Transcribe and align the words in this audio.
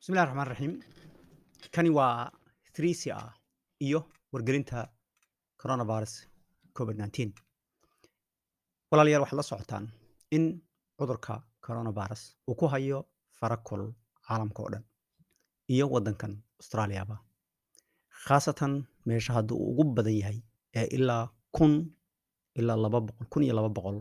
bismillahi 0.00 0.26
raxmaan 0.28 0.48
raxiim 0.52 0.72
kani 1.74 1.90
waa 1.98 2.30
3 2.78 2.94
cr 3.02 3.26
iyo 3.86 4.00
wargelinta 4.32 4.78
coronavirus 5.62 6.14
covid 6.78 6.96
19 6.96 7.32
walaalayaal 8.90 9.22
waxaad 9.24 9.38
la 9.40 9.46
socotaan 9.52 9.84
in 10.36 10.44
cudurka 10.98 11.34
coronavirus 11.66 12.22
uu 12.48 12.54
ku 12.60 12.66
hayo 12.72 12.98
fara 13.38 13.56
kulul 13.68 13.90
caalamka 14.26 14.60
oo 14.62 14.70
dhan 14.74 14.84
iyo 15.74 15.84
waddankan 15.94 16.32
australiaba 16.60 17.16
khaasatan 18.24 18.72
meesha 19.06 19.32
hadda 19.36 19.52
uu 19.54 19.70
ugu 19.72 19.84
badan 19.96 20.16
yahay 20.20 20.38
ee 20.80 20.86
ilaa 20.96 21.24
kun 21.56 21.72
ilaa 22.60 22.76
laba 22.84 22.98
boqol 23.06 23.26
kun 23.32 23.42
iyo 23.46 23.54
laba 23.58 23.68
boqol 23.76 23.98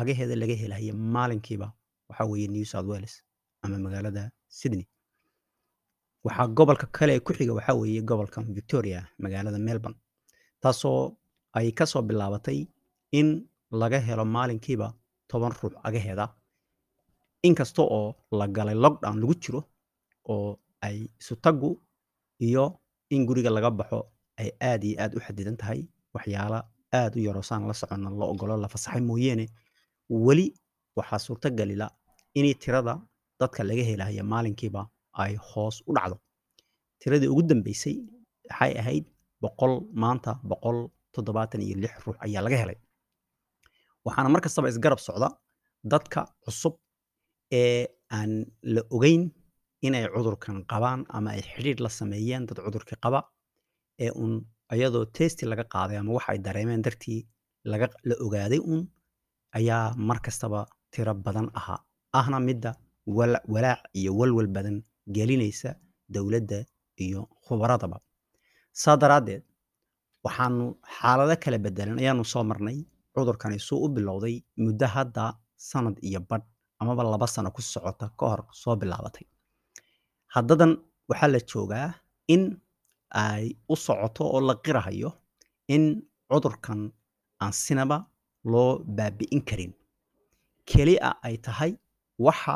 agaheeda 0.00 0.34
laga 0.42 0.54
helaya 0.62 0.94
maalinkiiba 1.14 1.68
waxaa 2.08 2.26
weeye 2.30 2.48
new 2.54 2.64
south 2.72 2.88
wales 2.92 3.14
ama 3.62 3.78
magaalada 3.86 4.22
sydney 4.58 4.86
waxaa 6.24 6.46
gobolka 6.56 6.86
kale 6.96 7.12
ee 7.16 7.20
ku 7.26 7.32
xiga 7.36 7.52
waxaa 7.58 7.74
weeye 7.80 8.02
gobolka 8.02 8.40
victoria 8.58 9.00
magaalada 9.18 9.58
melbourne. 9.58 9.98
Taasoo 10.62 11.16
ay 11.54 11.72
ka 11.72 11.86
soo 11.86 12.02
bilaabatay 12.02 12.66
in 13.12 13.28
laga 13.70 13.98
helo 14.06 14.24
maalinkiiba 14.24 14.88
toban 15.28 15.52
ruux 15.58 15.74
agaheeda. 15.86 16.26
Inkasta 17.42 17.82
oo 17.82 18.14
la 18.38 18.46
galay 18.48 18.74
lockdown 18.74 19.16
lagu 19.20 19.34
jiro 19.42 19.60
oo 20.28 20.58
ay 20.80 21.08
isutagu 21.20 21.70
iyo 22.40 22.64
in 23.10 23.26
guriga 23.26 23.50
laga 23.50 23.70
baxo 23.70 24.00
ay 24.38 24.50
aad 24.60 24.84
iyo 24.84 24.96
aad 25.02 25.12
u 25.16 25.20
xadidan 25.20 25.56
tahay 25.56 25.80
waxyaala 26.14 26.58
aad 26.94 27.12
u 27.16 27.20
yaroosaan 27.26 27.66
la 27.66 27.74
soconna 27.74 28.10
la 28.10 28.24
ogolo 28.32 28.56
la 28.56 28.68
fasaxay 28.68 29.00
mooyeene. 29.00 29.46
Weli 30.10 30.54
waxaa 30.96 31.18
suurtagalila 31.18 31.86
inay 32.34 32.54
tirada 32.54 32.94
dadka 33.40 33.64
laga 33.64 33.82
helaya 33.82 34.22
maalinkiiba 34.32 34.86
ay 35.22 35.32
hoos 35.48 35.76
u 35.88 35.92
dhacdo. 35.96 36.16
Tiradii 37.00 37.28
ugu 37.32 37.42
dambeysay 37.50 37.96
waxay 38.50 38.72
ahayd 38.80 39.04
boqol 39.42 39.72
maanta 40.02 40.30
boqol 40.50 40.78
toddobaatan 41.14 41.60
iyo 41.66 41.76
lix 41.82 41.92
ruux 42.04 42.16
ayaa 42.24 42.42
laga 42.46 42.56
helay. 42.62 42.78
Waxaana 44.04 44.28
mar 44.34 44.40
kastaba 44.44 44.68
isgarab 44.72 44.98
socda 45.06 45.28
dadka 45.92 46.20
cusub 46.44 46.74
ee 47.60 47.86
aan 48.16 48.32
la 48.74 48.80
ogeyn 48.96 49.22
inay 49.86 50.04
cudurkan 50.14 50.56
qabaan 50.72 51.00
ama 51.16 51.30
ay 51.36 51.42
xidhiidh 51.52 51.80
la 51.84 51.88
sameeyeen 51.98 52.46
dad 52.48 52.58
cudurkii 52.66 52.98
qaba 53.04 53.20
ee 54.04 54.10
uun 54.20 54.34
iyadoo 54.74 55.04
testi 55.16 55.42
laga 55.50 55.64
qaaday 55.74 55.96
ama 56.00 56.10
wax 56.16 56.24
ay 56.32 56.38
dareemeen 56.46 56.82
dartii 56.86 57.20
la 57.70 58.14
ogaaday 58.26 58.58
uun 58.70 58.82
ayaa 59.58 59.94
mar 60.08 60.18
kastaba 60.26 60.60
tiro 60.92 61.14
badan 61.26 61.48
ahaa. 61.58 61.78
Ahna 62.18 62.38
midda 62.48 62.70
walaac 63.54 63.80
iyo 63.98 64.10
walwal 64.18 64.46
badan 64.56 64.76
gelinaysa 65.16 65.70
dowladda 66.14 66.58
iyo 67.04 67.20
khubaradaba 67.46 67.98
saa 68.82 68.96
daraaddeed 69.02 69.42
waxaanu 70.24 70.64
xaalado 70.96 71.34
kala 71.42 71.58
bedelan 71.64 71.98
ayaanu 72.02 72.24
soo 72.32 72.44
marnay 72.50 72.78
cudurkani 73.14 73.58
suu 73.66 73.78
u 73.84 73.88
bilowday 73.94 74.36
muddo 74.64 74.86
hadda 74.94 75.24
sanad 75.56 75.96
iyo 76.08 76.20
badh 76.30 76.46
amaba 76.80 77.02
laba 77.04 77.26
sano 77.34 77.50
ku 77.56 77.62
socota 77.62 78.06
ka 78.18 78.24
hor 78.30 78.40
soo 78.62 78.74
bilaabatay. 78.80 79.26
Haddadan 80.34 80.72
waxaa 81.10 81.30
la 81.34 81.40
joogaa 81.50 81.88
in 82.34 82.42
ay 83.24 83.44
u 83.72 83.74
socoto 83.76 84.22
oo 84.34 84.40
la 84.48 84.54
qirahayo 84.64 85.10
in 85.74 85.84
cudurkan 86.30 86.80
aan 87.42 87.52
sinaba 87.52 87.96
loo 88.52 88.78
baabi'in 88.96 89.42
karin. 89.48 89.72
Keli 90.68 90.94
a 91.08 91.10
ay 91.26 91.36
tahay 91.46 91.72
waxa 92.26 92.54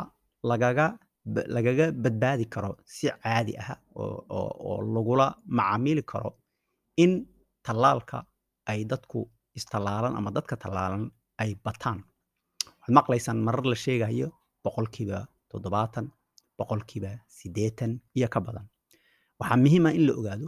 lagaga 0.49 0.87
lagaga 1.55 1.85
badbaadi 2.03 2.45
karo 2.53 2.71
si 2.95 3.05
caadi 3.23 3.53
ah 3.63 3.69
oo 4.01 4.73
lagula 4.95 5.27
macaamili 5.57 6.03
karo 6.11 6.29
in 7.03 7.11
tallaalka 7.65 8.17
ay 8.71 8.79
dadku 8.91 9.19
istallaalan 9.59 10.13
ama 10.19 10.29
dadka 10.37 10.55
tallaalan 10.63 11.03
ay 11.43 11.51
bataan 11.65 11.99
waxaad 12.79 12.93
maqlaysaan 12.97 13.37
marar 13.47 13.65
la 13.71 13.77
sheegayo 13.85 14.27
boqolkiiba 14.63 15.17
toddobaatan 15.51 16.05
boqolkiiba 16.59 17.11
siddeetan 17.37 17.91
iyo 18.17 18.27
ka 18.33 18.39
badan 18.47 18.65
waxaa 19.39 19.57
muhiima 19.63 19.89
in 19.97 20.03
la 20.07 20.13
ogaado 20.19 20.47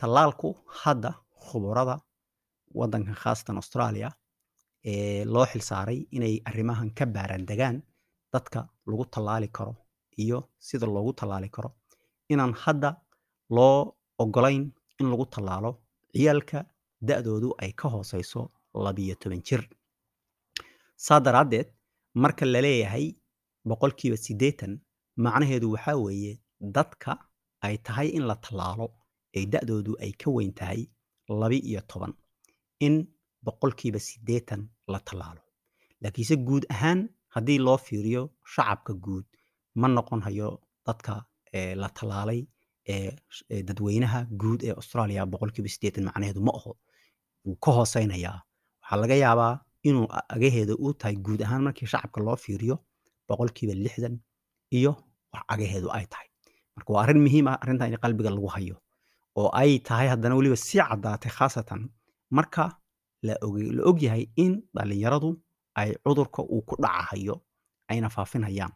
tallaalku 0.00 0.48
hadda 0.82 1.10
khuburada 1.46 1.96
waddankan 2.78 3.16
khaasatan 3.22 3.56
australia 3.62 4.08
ee 4.92 5.24
loo 5.34 5.46
xilsaaray 5.52 5.98
inay 6.16 6.34
arrimahan 6.48 6.90
ka 6.98 7.04
baaraan 7.14 7.44
degaan 7.50 7.76
dadka 8.34 8.60
lagu 8.90 9.04
tallaali 9.14 9.48
karo 9.56 9.74
iyo 10.24 10.38
sida 10.66 10.86
loogu 10.94 11.12
tallaali 11.18 11.48
karo 11.56 11.70
inaan 12.32 12.52
hadda 12.62 12.90
loo 13.56 13.78
ogolayn 14.22 14.64
in 15.00 15.06
lagu 15.12 15.24
tallaalo 15.34 15.70
ciyaalka 16.14 16.58
da'doodu 17.08 17.48
ay 17.62 17.70
ka 17.80 17.86
hooseyso 17.94 18.40
labiyo 18.84 19.14
toban 19.22 19.42
jir. 19.48 19.62
Saa 21.04 21.20
daraaddeed 21.26 21.68
marka 22.22 22.44
la 22.52 22.60
leeyahay 22.66 23.06
boqolkiiba 23.68 24.16
siddeetan 24.26 24.72
macnaheedu 25.24 25.66
waxaa 25.74 25.96
weeye 26.04 26.32
dadka 26.76 27.12
ay 27.66 27.76
tahay 27.86 28.08
in 28.16 28.24
la 28.30 28.36
tallaalo 28.44 28.86
ee 29.38 29.46
da'doodu 29.52 29.92
ay 30.04 30.12
ka 30.20 30.28
weyn 30.36 30.52
tahay 30.60 30.80
labi 31.40 31.58
iyo 31.70 31.80
toban 31.90 32.12
in 32.86 32.94
boqolkiiba 33.46 33.98
siddeetan 34.08 34.60
la 34.92 34.98
tallaalo. 35.08 35.40
Laakiinse 36.02 36.36
guud 36.46 36.64
ahaan 36.74 37.00
haddii 37.34 37.58
loo 37.66 37.78
fiiriyo 37.86 38.22
shacabka 38.52 38.92
guud 39.04 39.26
ma 39.74 39.88
noqon 39.88 40.20
hayo 40.26 40.48
dadka 40.86 41.24
la 41.82 41.88
tallaalay 41.96 42.40
ee 42.88 43.62
dadweynaha 43.68 44.20
guud 44.40 44.60
ee 44.68 44.72
australia 44.80 45.26
boqolkiiba 45.32 45.68
siddeetan 45.74 46.04
macnaheedu 46.08 46.40
ma 46.46 46.52
aho 46.58 46.72
wuu 47.44 47.56
ka 47.64 47.70
hooseynayaa. 47.76 48.38
Waxaa 48.82 49.00
laga 49.02 49.14
yaabaa 49.24 49.54
inuu 49.88 50.06
agaheeda 50.34 50.74
uu 50.82 50.92
tahay 51.00 51.16
guud 51.26 51.40
ahaan 51.42 51.62
markii 51.66 51.86
shacabka 51.92 52.20
loo 52.26 52.36
fiiriyo 52.44 52.76
boqolkiiba 53.28 53.74
lixdan 53.84 54.14
iyo 54.78 54.92
wax 55.32 55.42
agaheedu 55.54 55.88
ay 55.96 56.06
tahay. 56.12 56.28
Marka 56.76 56.90
waa 56.92 57.02
arrin 57.04 57.20
muhiim 57.26 57.46
ah 57.50 57.56
arrintan 57.62 57.92
in 57.92 57.98
qalbiga 58.04 58.30
lagu 58.36 58.48
hayo 58.56 58.76
oo 59.40 59.48
ay 59.62 59.78
tahay 59.88 60.08
haddana 60.12 60.34
weliba 60.38 60.56
sii 60.56 60.82
caddaatay 60.90 61.32
khaasatan 61.38 61.80
marka 62.36 62.64
la 63.26 63.34
og 63.90 63.98
yahay 64.06 64.24
in 64.44 64.52
dhallinyaradu 64.74 65.30
ay 65.80 65.90
cudurka 66.04 66.40
uu 66.42 66.62
ku 66.68 66.74
dhacahayo 66.82 67.34
ayna 67.90 68.08
faafinhayaan 68.16 68.72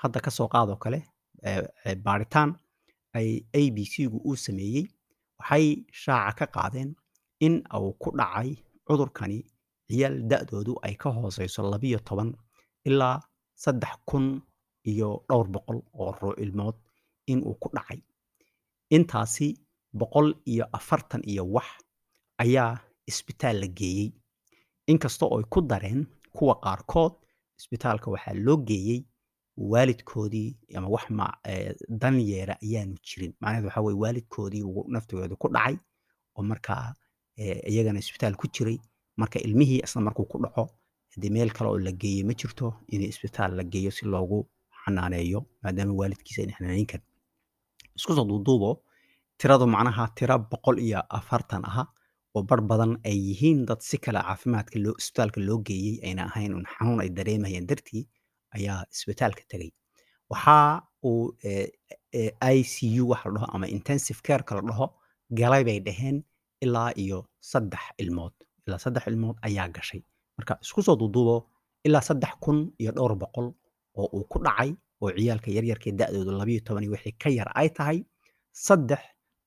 hadda 0.00 0.18
ka 0.24 0.30
soo 0.36 0.48
qaadoo 0.54 0.78
kale 0.84 1.00
baaritaan 2.04 2.50
ay 3.18 3.28
a 3.58 3.62
b 3.74 3.76
c-gu 3.92 4.18
uu 4.28 4.36
sameeyey 4.46 4.84
waxay 5.38 5.66
shaaca 6.02 6.34
ka 6.38 6.46
qaadeen 6.56 6.90
in 7.46 7.54
uu 7.78 7.92
ku 8.02 8.08
dhacay 8.18 8.50
cudurkani 8.86 9.38
ciyaal 9.88 10.16
da'doodu 10.30 10.72
ay 10.86 10.94
ka 11.02 11.08
hooseyso 11.16 11.60
labiyo 11.72 11.98
toban 12.08 12.30
ilaa 12.88 13.16
saddex 13.62 13.94
kun 14.08 14.26
iyo 14.90 15.08
dhowr 15.28 15.46
boqol 15.54 15.78
oo 16.00 16.10
ruux 16.20 16.36
ilmood 16.44 16.76
in 17.32 17.38
uu 17.48 17.54
ku 17.62 17.68
dhacay. 17.76 18.00
Intaasi 18.96 19.48
boqol 20.00 20.28
iyo 20.52 20.64
afartan 20.78 21.22
iyo 21.30 21.44
wax 21.54 21.68
ayaa 22.42 22.72
isbitaal 23.10 23.56
la 23.62 23.66
geeyey. 23.78 24.08
Inkasta 24.90 25.24
oo 25.26 25.38
ay 25.38 25.44
ku 25.52 25.60
dareen 25.70 26.00
kuwa 26.36 26.54
qaarkood 26.64 27.12
isbitaalka 27.58 28.06
waxaa 28.14 28.34
loo 28.46 28.56
geeyey 28.68 29.00
waalidkoodii 29.72 30.56
ama 30.76 30.88
wax 30.88 31.04
dan 31.88 32.20
yeera 32.20 32.54
ayaanu 32.64 32.94
jirin. 33.06 33.32
Macnaheed 33.40 33.64
waxaa 33.64 33.82
weye 33.86 33.98
waalidkoodii 34.02 34.64
naftooda 34.88 35.36
ku 35.36 35.48
dhacay 35.48 35.76
oo 36.36 36.42
markaa 36.42 36.94
iyagana 37.70 37.98
isbitaal 37.98 38.34
ku 38.36 38.46
jiray. 38.48 38.78
Marka 39.16 39.38
ilmihii 39.38 39.80
isla 39.84 40.00
markuu 40.00 40.24
ku 40.24 40.38
dhaco 40.42 40.64
haddii 41.12 41.30
meel 41.30 41.50
kale 41.52 41.68
oo 41.70 41.78
la 41.78 41.92
geeyey 41.92 42.22
ma 42.24 42.32
jirto 42.34 42.74
in 42.88 43.02
isbitaal 43.02 43.52
la 43.56 43.64
geeyo 43.64 43.90
si 43.90 44.06
loogu 44.06 44.48
xanaaneeyo 44.84 45.40
maadaama 45.62 45.92
waalidkiisa 46.00 46.42
ayna 46.42 46.52
xanaaneyn 46.56 46.86
karin. 46.86 47.06
Isku 47.96 48.14
soo 48.14 48.24
duuduubo 48.24 48.70
tiradu 49.38 49.66
macnaha 49.66 50.08
tira 50.16 50.38
boqol 50.38 50.78
iyo 50.78 51.00
afartan 51.18 51.64
aha 51.64 51.84
oo 52.34 52.42
bar 52.42 52.60
badan 52.70 52.92
ay 53.04 53.18
yihiin 53.28 53.66
dad 53.66 53.80
si 53.80 53.98
kale 53.98 54.20
caafimaadka 54.22 54.78
loo 54.78 54.94
isbitaalka 55.00 55.40
loo 55.40 55.58
geeyey 55.68 55.98
ayna 56.06 56.22
ahayn 56.30 56.54
un 56.54 56.64
xanuun 56.72 57.00
ay 57.00 57.08
dareemayeen 57.16 57.66
dartii 57.66 58.04
ayaa 58.56 58.78
isbitaalka 58.94 59.42
tegay 59.50 59.70
waxa 60.30 60.56
uu 61.08 61.22
i 62.56 62.58
c 62.72 62.74
u 63.00 63.08
waxa 63.12 63.28
la 63.28 63.34
dhaho 63.38 63.46
ama 63.54 63.66
intensive 63.76 64.20
careka 64.26 64.54
la 64.58 64.62
dhaho 64.68 64.86
galay 65.38 65.62
bay 65.68 65.78
dhaheen 65.86 66.16
ilaa 66.64 66.90
iyo 67.02 67.18
saddex 67.50 67.80
ilmood. 68.02 68.32
Ilaa 68.66 68.78
saddex 68.84 69.04
ilmood 69.10 69.36
ayaa 69.46 69.68
gashay. 69.76 70.02
Marka 70.38 70.58
isku 70.62 70.82
soo 70.82 70.96
duuduubo 71.00 71.36
ilaa 71.86 72.00
saddex 72.08 72.32
kun 72.44 72.58
iyo 72.82 72.90
dhowr 72.96 73.14
boqol 73.22 73.46
oo 73.98 74.06
uu 74.16 74.24
ku 74.30 74.38
dhacay 74.46 74.70
oo 75.02 75.10
ciyaalka 75.16 75.48
yaryarkee 75.56 75.92
da'doodu 76.00 76.30
labiyo 76.40 76.60
toban 76.66 76.82
iyo 76.84 76.92
wixii 76.94 77.14
ka 77.22 77.28
yar 77.38 77.48
ay 77.60 77.68
tahay 77.76 77.98
saddex 78.66 79.00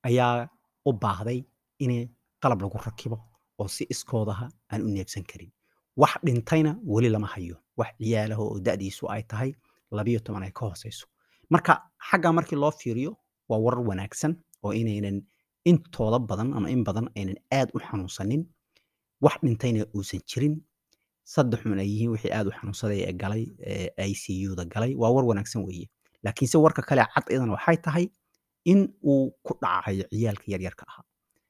ayaa 0.08 0.48
u 0.90 0.92
baahday 1.04 1.40
in 1.84 1.92
qalab 2.42 2.60
lagu 2.64 2.78
rakibo 2.88 3.18
oo 3.60 3.68
si 3.76 3.84
iskoodaha 3.94 4.46
aan 4.72 4.82
u 4.86 4.90
neebsan 4.96 5.24
karin 5.30 5.52
wax 5.98 6.14
dhintayna 6.26 6.72
weli 6.94 7.10
lama 7.10 7.28
hayo. 7.28 7.56
Wax 7.78 7.90
ciyaalaha 8.00 8.42
oo 8.42 8.60
da'diisu 8.60 9.10
ay 9.12 9.24
tahay 9.24 9.52
labiyo 9.92 10.20
toban 10.20 10.44
ay 10.44 10.52
ka 10.52 10.66
hooseyso. 10.66 11.06
Marka 11.50 11.74
xaggaa 12.10 12.32
markii 12.34 12.56
loo 12.64 12.72
fiiriyo 12.72 13.12
waa 13.50 13.60
warar 13.66 13.82
wanaagsan 13.90 14.34
oo 14.64 14.72
inaynan 14.74 15.22
intooda 15.66 16.20
badan 16.20 16.54
ama 16.54 16.70
in 16.70 16.84
badan 16.84 17.08
aynan 17.16 17.38
aad 17.52 17.70
u 17.76 17.80
xanuunsanin 17.80 18.46
wax 19.22 19.36
dhintayna 19.44 19.86
uusan 19.96 20.22
jirin. 20.30 20.56
Saddexun 21.24 21.80
ay 21.80 21.88
yihiin 21.88 22.12
wixii 22.12 22.32
aad 22.38 22.48
u 22.48 22.52
xanuunsaday 22.52 23.00
ee 23.08 23.14
galay 23.14 23.44
ICU-da 24.12 24.66
galay 24.66 24.96
waa 24.96 25.12
war 25.16 25.26
wanaagsan 25.26 25.64
weeye. 25.68 25.88
Laakiinse 26.24 26.58
warka 26.58 26.82
kale 26.82 27.06
cad 27.14 27.26
idan 27.30 27.50
waxay 27.50 27.78
tahay 27.78 28.06
in 28.66 28.80
uu 29.04 29.32
ku 29.46 29.54
dhacayo 29.62 30.04
ciyaalka 30.12 30.44
yaryarka 30.54 30.84
ahaa. 30.90 31.04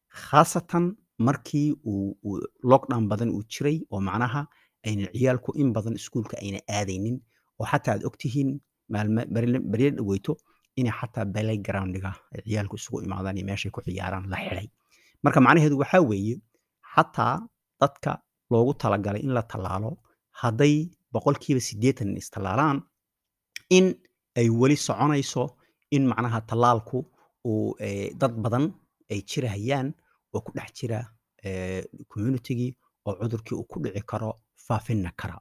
Khaasatan 0.09 0.95
markii 1.27 1.69
uu 1.85 2.39
lockdown 2.71 3.07
badan 3.11 3.29
uu 3.35 3.43
jiray 3.53 3.77
oo 3.91 3.99
macnaha 4.07 4.41
aynan 4.87 5.09
ciyaalku 5.17 5.51
in 5.61 5.73
badan 5.75 5.93
iskuulka 5.99 6.35
ayna 6.43 6.59
aadaynin 6.77 7.17
oo 7.59 7.65
xataa 7.71 7.93
aad 7.95 8.03
ogtihiin 8.09 8.49
maalme 8.93 9.21
baryo 9.71 9.89
dhaweyto 9.97 10.33
inay 10.79 10.93
xataa 10.99 11.25
playground-ga 11.33 12.11
ay 12.35 12.41
ciyaalku 12.47 12.75
isugu 12.79 13.01
imaadaan 13.05 13.37
iyo 13.37 13.45
meeshay 13.49 13.71
ku 13.75 13.81
ciyaaraan 13.85 14.25
la 14.33 14.37
xidhay 14.45 14.67
marka 15.23 15.39
macnaheedu 15.45 15.77
waxaa 15.81 16.01
weeye 16.11 16.35
xataa 16.95 17.35
dadka 17.81 18.11
loogu 18.51 18.73
talagalay 18.81 19.21
in 19.27 19.31
la 19.37 19.43
tallaalo 19.51 19.91
hadday 20.41 20.75
boqolkiiba 21.13 21.61
siddeetan 21.69 22.17
istallaalaan 22.21 22.77
in 23.77 23.85
ay 24.39 24.47
weli 24.61 24.77
soconayso 24.87 25.43
in 25.95 26.03
macnaha 26.11 26.39
tallaalku 26.49 26.97
uu 27.49 27.75
dad 28.21 28.33
badan 28.43 28.65
ay 29.11 29.19
jirahayaan 29.29 29.87
oo 30.33 30.41
ku 30.45 30.51
dhex 30.57 30.69
jira 30.79 30.99
communitygii 32.11 32.71
oo 33.05 33.13
cudurkii 33.19 33.55
uu 33.59 33.63
ku 33.71 33.79
dhici 33.83 34.01
karo 34.11 34.29
faafinna 34.67 35.11
kara. 35.15 35.37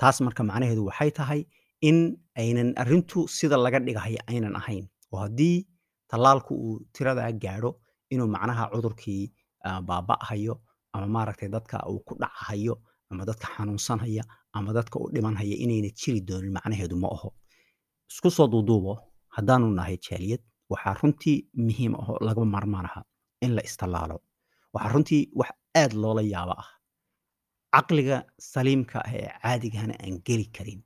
Taas 0.00 0.20
marka 0.20 0.42
macnaheedu 0.44 0.84
waxay 0.88 1.10
tahay 1.18 1.40
in 1.88 1.98
aynan 2.42 2.72
arrintu 2.82 3.28
sida 3.28 3.56
laga 3.56 3.78
dhigahayo 3.86 4.18
aynan 4.30 4.54
ahayn. 4.60 4.84
Oo 5.12 5.18
haddii 5.24 5.66
tallaalku 6.10 6.52
uu 6.54 6.80
tiradaa 6.94 7.32
gaadho 7.42 7.70
inuu 8.12 8.26
macnaha 8.34 8.64
cudurkii 8.72 9.32
baaba'hayo 9.88 10.54
ama 10.92 11.06
maaragtay 11.14 11.48
dadka 11.48 11.76
uu 11.90 12.00
ku 12.06 12.12
dhacahayo 12.20 12.74
ama 13.10 13.24
dadka 13.24 13.46
xanuunsanhaya 13.56 14.22
ama 14.56 14.72
dadka 14.72 14.96
u 15.02 15.10
dhimanhaya 15.14 15.56
inayna 15.64 15.90
jiri 16.00 16.20
doonin 16.28 16.52
macnaheedu 16.56 16.96
ma 17.02 17.08
aho 17.16 17.28
isku 18.10 18.30
soo 18.36 18.46
duuduubo 18.52 18.92
haddaanu 19.36 19.66
nahay 19.78 19.96
jaaliyad 20.06 20.40
waxaa 20.72 20.94
runtii 21.00 21.36
muhiim 21.66 21.92
aho 22.00 22.14
laga 22.26 22.44
maarmaan 22.54 22.86
in 23.44 23.50
la 23.56 23.62
istallaalo 23.68 24.16
waxaa 24.74 24.92
runtii 24.94 25.22
wax 25.40 25.50
aad 25.82 25.92
loola 26.02 26.22
yaabo 26.34 26.54
ah. 26.62 26.68
Caqliga 27.74 28.16
saliimka 28.52 28.98
ah 29.06 29.12
ee 29.14 29.28
caadigahana 29.42 29.94
aan 30.04 30.14
geli 30.26 30.46
karin. 30.56 30.80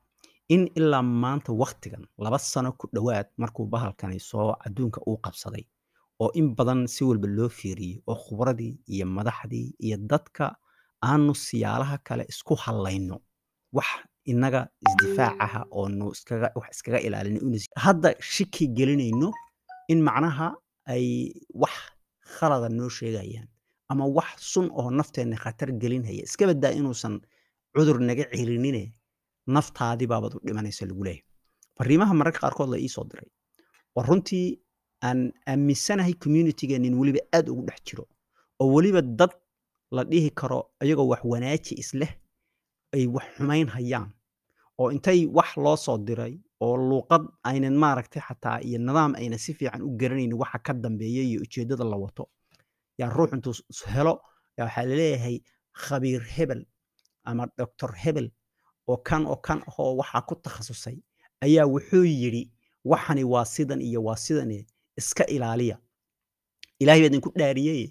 In 0.55 0.63
ilaa 0.79 1.03
maanta 1.23 1.53
waktigan 1.63 2.05
laba 2.25 2.39
sano 2.39 2.73
ku 2.81 2.85
dhowaad 2.95 3.29
markuu 3.43 3.67
bahalkani 3.75 4.19
soo 4.31 4.49
adduunka 4.67 5.01
uu 5.09 5.17
qabsaday 5.25 5.65
oo 6.23 6.31
in 6.41 6.49
badan 6.57 6.81
si 6.95 7.05
walba 7.09 7.29
loo 7.37 7.49
fiiriyey 7.59 8.03
oo 8.11 8.17
khubradii 8.25 8.75
iyo 8.95 9.07
madaxdii 9.17 9.69
iyo 9.87 9.97
dadka 10.11 10.45
aanu 11.11 11.35
siyaalaha 11.47 11.97
kale 12.07 12.25
isku 12.33 12.55
hallayno. 12.65 13.17
Wax 13.77 13.89
innaga 14.31 14.61
isdifaacaha 14.87 15.61
oonu 15.71 16.05
wax 16.09 16.71
iskaga 16.75 16.99
ilaalino 17.07 17.41
hadda 17.85 18.09
shiki 18.33 18.65
gelinayno 18.77 19.29
in 19.93 19.99
macnaha 20.09 20.49
ay 20.95 21.07
wax 21.63 21.75
khalada 22.35 22.69
noo 22.79 22.89
sheegayaan 22.99 23.49
ama 23.89 24.07
wax 24.07 24.31
sun 24.53 24.71
oo 24.73 24.91
nafteenna 24.91 25.37
khatar 25.37 25.73
gelinhaya 25.73 26.23
iska 26.25 26.47
badaa 26.47 26.73
inuusan 26.73 27.21
cudur 27.75 27.99
naga 28.01 28.25
celinine 28.33 28.93
naftaadii 29.47 30.07
baabad 30.07 30.33
u 30.35 30.41
dhimanaysa 30.47 30.87
lagu 30.87 31.05
leeyahay. 31.05 31.25
Fariimaha 31.79 32.15
mararka 32.15 32.41
qaarkood 32.41 32.69
la 32.71 32.79
iisoo 32.79 33.05
diray 33.11 33.29
oo 33.97 34.03
runtii 34.03 34.59
aan 35.05 35.33
aaminsanahay 35.47 36.15
communitygeenin 36.15 36.95
weliba 36.95 37.21
aad 37.37 37.49
ugu 37.49 37.63
dhex 37.67 37.81
jiro 37.87 38.05
oo 38.61 38.69
weliba 38.75 39.03
dad 39.03 39.33
la 39.91 40.05
dhihi 40.05 40.31
karo 40.31 40.71
iyagoo 40.85 41.09
wax 41.13 41.21
wanaaji 41.25 41.75
isleh 41.83 42.13
ay 42.95 43.07
wax 43.07 43.25
xumayn 43.37 43.69
hayaan 43.69 44.11
oo 44.79 44.91
intay 44.93 45.27
wax 45.27 45.57
loo 45.57 45.77
soo 45.77 45.99
diray 45.99 46.35
oo 46.61 46.77
luuqad 46.77 47.23
aynan 47.45 47.75
maaragtay 47.83 48.23
xataa 48.29 48.59
iyo 48.67 48.79
nidaam 48.79 49.15
aynan 49.15 49.39
si 49.39 49.55
fiican 49.55 49.83
u 49.83 49.91
garanaynin 50.01 50.35
waxa 50.43 50.59
ka 50.59 50.73
dambeeya 50.73 51.23
iyo 51.23 51.41
ujeeddada 51.45 51.85
la 51.85 51.97
wato 51.97 52.29
yaa 53.01 53.11
ruux 53.17 53.31
intuu 53.37 53.55
helo 53.95 54.15
yaa 54.59 54.65
waxaa 54.67 54.85
la 54.91 54.95
leeyahay 55.01 55.37
khabiir 55.85 56.23
hebel 56.37 56.63
ama 57.25 57.47
doctor 57.59 57.91
hebel 58.05 58.29
oo 58.89 58.97
kan 59.09 59.23
oo 59.27 59.37
kan 59.47 59.59
ahoo 59.69 59.97
waxaa 60.01 60.23
ku 60.29 60.35
takhasusay 60.45 60.97
ayaa 61.47 61.67
wuxuu 61.75 62.05
yidhi 62.05 62.43
waxani 62.85 63.25
waa 63.33 63.45
sidan 63.55 63.81
iyo 63.89 64.01
waa 64.07 64.17
sidane 64.17 64.67
iska 65.01 65.25
ilaaliya. 65.35 65.77
Ilaahay 66.81 67.01
baa 67.03 67.07
idinku 67.11 67.31
dhaariyeye. 67.41 67.89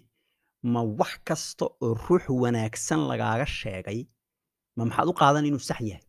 Ma 0.64 0.82
wax 1.00 1.14
kasta 1.28 1.66
oo 1.84 1.94
ruux 2.06 2.24
wanaagsan 2.44 3.00
lagaaga 3.10 3.46
sheegay 3.46 4.00
ma 4.76 4.86
maxaad 4.86 5.08
u 5.12 5.14
qaadan 5.22 5.46
inuu 5.50 5.60
sax 5.70 5.80
yahay? 5.82 6.04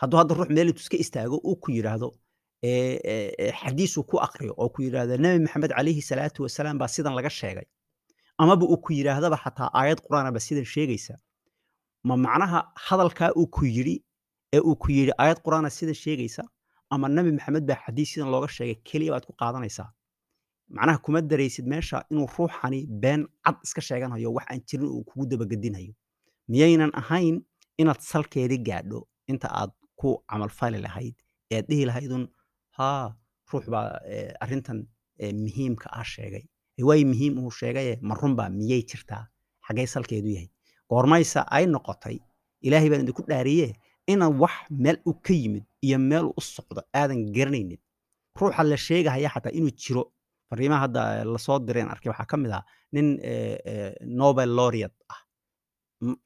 Hadduu 0.00 0.18
hadda 0.20 0.34
ruux 0.38 0.48
meel 0.56 0.68
intuu 0.70 0.82
iska 0.86 0.96
istaago 1.04 1.36
uu 1.48 1.56
ku 1.62 1.68
yidhaahdo 1.76 2.08
xadiisuu 3.60 4.04
ku 4.10 4.16
akriyo 4.26 4.54
oo 4.62 4.68
ku 4.74 4.82
yidhaahdo 4.82 5.16
nebi 5.24 5.38
maxamed 5.44 5.70
calayhi 5.76 6.02
salaatu 6.10 6.42
wasalaam 6.44 6.78
baa 6.78 6.88
sidan 6.94 7.14
laga 7.18 7.30
sheegay 7.40 7.66
amaba 8.42 8.64
uu 8.72 8.78
ku 8.84 8.90
yidhaahdaba 8.98 9.36
xataa 9.44 9.68
aayad 9.80 9.98
qur'aanaba 10.06 10.40
sidan 10.46 10.64
sheegaysa. 10.74 11.14
Ma 12.08 12.14
macnaha 12.24 12.60
hadalkaa 12.86 13.30
uu 13.40 13.46
ku 13.56 13.62
yidhi 13.76 13.96
ee 14.56 14.60
uu 14.68 14.76
ku 14.82 14.88
yidhi 14.98 15.12
aayad 15.22 15.38
qur'aana 15.46 15.70
sidan 15.78 15.94
sheegaysa 16.04 16.42
ama 16.94 17.06
nebi 17.16 17.30
maxamed 17.36 17.64
baa 17.70 17.78
xadiis 17.84 18.08
sidan 18.12 18.28
looga 18.34 18.48
sheegay 18.56 18.76
keliya 18.88 19.10
baad 19.14 19.24
ku 19.28 19.32
qaadanaysaa. 19.40 19.88
Macnaha 20.76 20.98
kuma 21.04 21.20
daraysid 21.30 21.66
meesha 21.72 21.98
inuu 22.10 22.26
ruuxani 22.36 22.80
been 23.02 23.22
cad 23.44 23.56
iska 23.66 23.80
sheeganhayo 23.88 24.28
wax 24.36 24.46
aan 24.52 24.60
jirin 24.68 24.88
uu 24.96 25.02
kugu 25.08 25.24
dabagedinhayo 25.30 25.92
miyaynan 26.52 26.90
ahayn 27.00 27.36
inaad 27.80 28.00
salkeedii 28.12 28.60
gaadho 28.68 28.98
inta 29.32 29.48
aad 29.60 29.70
ku 30.00 30.08
camalfali 30.30 30.78
lahayd 30.86 31.16
ead 31.54 31.64
dhihi 31.70 31.84
lahaydun 31.90 32.22
haa 32.78 33.04
ruux 33.50 33.64
baa 33.74 33.86
arrintan 34.44 34.78
muhiimka 35.44 35.86
ah 36.00 36.04
sheegay 36.14 36.44
waay 36.88 37.04
muhiim 37.04 37.38
uu 37.38 37.50
sheegaye 37.50 37.98
ma 38.02 38.14
miyay 38.50 38.82
jirtaa? 38.90 39.26
Xaggee 39.66 39.86
salkeedu 39.86 40.28
yahay. 40.28 40.48
Goormaysa 40.90 41.40
ay 41.50 41.66
noqotay 41.66 42.18
ilaahay 42.62 42.88
baan 42.90 43.02
idinku 43.04 43.22
dhaariye 43.30 43.74
inaad 44.06 44.34
wax 44.42 44.52
meel 44.70 44.98
u 45.06 45.12
ka 45.14 45.32
yimid 45.34 45.64
iyo 45.82 45.98
meel 45.98 46.26
u 46.36 46.40
socdo 46.40 46.82
aadan 46.94 47.20
garanaynin. 47.32 47.78
Ruuxa 48.38 48.62
la 48.64 48.76
sheegahaya 48.76 49.28
xataa 49.34 49.52
inuu 49.58 49.70
jiro. 49.76 50.12
Fariimaha 50.50 50.80
hadda 50.86 51.24
la 51.24 51.38
soo 51.38 51.58
direen 51.58 51.88
arkay 51.88 52.10
waxaa 52.10 52.26
ka 52.26 52.36
mid 52.36 52.50
ah 52.50 52.64
nin 52.92 53.06
nobel 54.02 54.50
laureate 54.56 54.96
ah. 55.08 55.20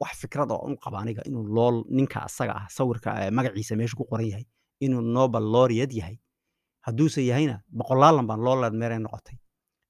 Wax 0.01 0.15
fikrad 0.23 0.51
oo 0.51 0.73
u 0.73 0.77
qaba 0.77 0.99
aniga 1.03 1.23
inuu 1.29 1.45
lool 1.57 1.77
ninka 1.91 2.19
asaga 2.25 2.53
ah 2.61 2.67
sawirka 2.77 3.11
magaciisa 3.31 3.77
meesha 3.77 3.97
ku 3.97 4.05
qoran 4.11 4.27
yahay 4.33 4.47
inuu 4.81 5.01
nobel 5.03 5.43
laureate 5.55 5.95
yahay. 6.01 6.17
Hadduuse 6.87 7.21
yahayna 7.27 7.61
boqolaalan 7.79 8.27
baan 8.27 8.41
loo 8.47 8.57
leedmeeray 8.63 8.99
noqotay 8.99 9.37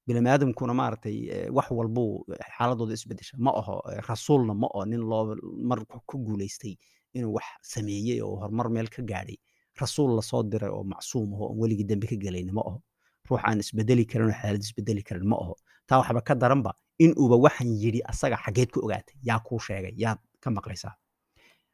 biniaadamkuna 0.07 0.73
maaragtay 0.73 1.49
wax 1.57 1.67
walbuu 1.71 2.25
xaaladooda 2.57 2.93
isbedesha 2.93 3.37
ma 3.37 3.51
aho 3.59 3.81
rasuulna 4.09 4.53
ma 4.53 4.67
aho 4.73 4.85
nin 4.85 4.99
loo 5.09 5.35
mar 5.69 5.79
ku 6.09 6.17
guulaystay 6.25 6.75
inuu 7.13 7.33
wax 7.37 7.45
sameeyey 7.61 8.21
oo 8.21 8.35
horumar 8.41 8.69
meel 8.69 8.87
ka 8.89 9.01
gaadhay. 9.01 9.37
Rasuul 9.81 10.15
la 10.15 10.21
soo 10.21 10.43
diray 10.43 10.69
oo 10.69 10.83
macsuum 10.83 11.33
aho 11.33 11.43
oon 11.49 11.59
weligii 11.59 11.83
dembe 11.89 12.07
ka 12.07 12.15
gelayna 12.15 12.53
ma 12.53 12.61
aho 12.61 12.81
ruux 13.29 13.39
aan 13.43 13.59
isbedeli 13.59 14.05
karin 14.05 14.27
oo 14.29 14.33
xaalad 14.41 14.61
isbedeli 14.63 15.03
karin 15.03 15.27
ma 15.27 15.35
aho 15.35 15.55
taa 15.87 15.97
waxba 15.99 16.21
ka 16.21 16.35
daranba 16.35 16.71
in 16.99 17.11
uuba 17.17 17.35
waxaan 17.45 17.69
yidhi 17.83 18.01
asaga 18.11 18.37
xaggeed 18.45 18.69
ku 18.71 18.79
ogaatay 18.85 19.15
yaa 19.27 19.39
kuu 19.39 19.59
sheegay 19.59 19.93
yaad 19.97 20.19
ka 20.39 20.49
maqlaysaa. 20.51 20.93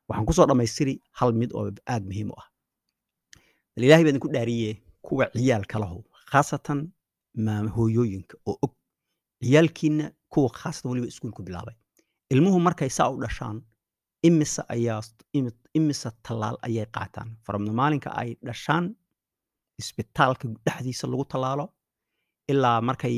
Waxaan 0.08 0.26
ku 0.26 0.34
soo 0.34 0.46
dhammaystiri 0.46 1.02
hal 1.20 1.34
mid 1.34 1.52
oo 1.54 1.68
aad 1.94 2.04
muhiim 2.10 2.30
u 2.32 2.36
ah. 2.42 2.48
Bal 3.76 3.84
ilaahay 3.86 4.04
baa 4.04 4.10
idinku 4.14 4.30
dhaariye 4.34 4.72
kuwa 5.02 5.26
ciyaalka 5.36 5.80
lahu 5.80 6.00
khaasatan 6.32 6.80
hooyooyinka 7.76 8.38
oo 8.46 8.58
og. 8.62 8.74
Ciyaalkiina 9.44 10.12
kuwa 10.30 10.50
khaasatan 10.50 10.90
weliba 10.92 11.08
iskuulku 11.08 11.44
bilaabay. 11.44 11.76
Ilmuhu 12.34 12.60
markay 12.60 12.90
saa 12.90 13.10
u 13.10 13.18
dhashaan 13.22 13.62
imise 14.24 14.62
ayaa 14.70 15.02
imise 15.76 16.10
tallaal 16.24 16.58
ayay 16.62 16.86
qaataan. 16.86 17.38
Faramna 17.46 17.74
maalinka 17.74 18.10
ay 18.22 18.36
dhashaan 18.46 18.96
isbitaalka 19.80 20.48
dhexdiisa 20.66 21.08
lagu 21.08 21.26
tallaalo 21.26 21.66
ilaa 22.52 22.82
markay 22.82 23.18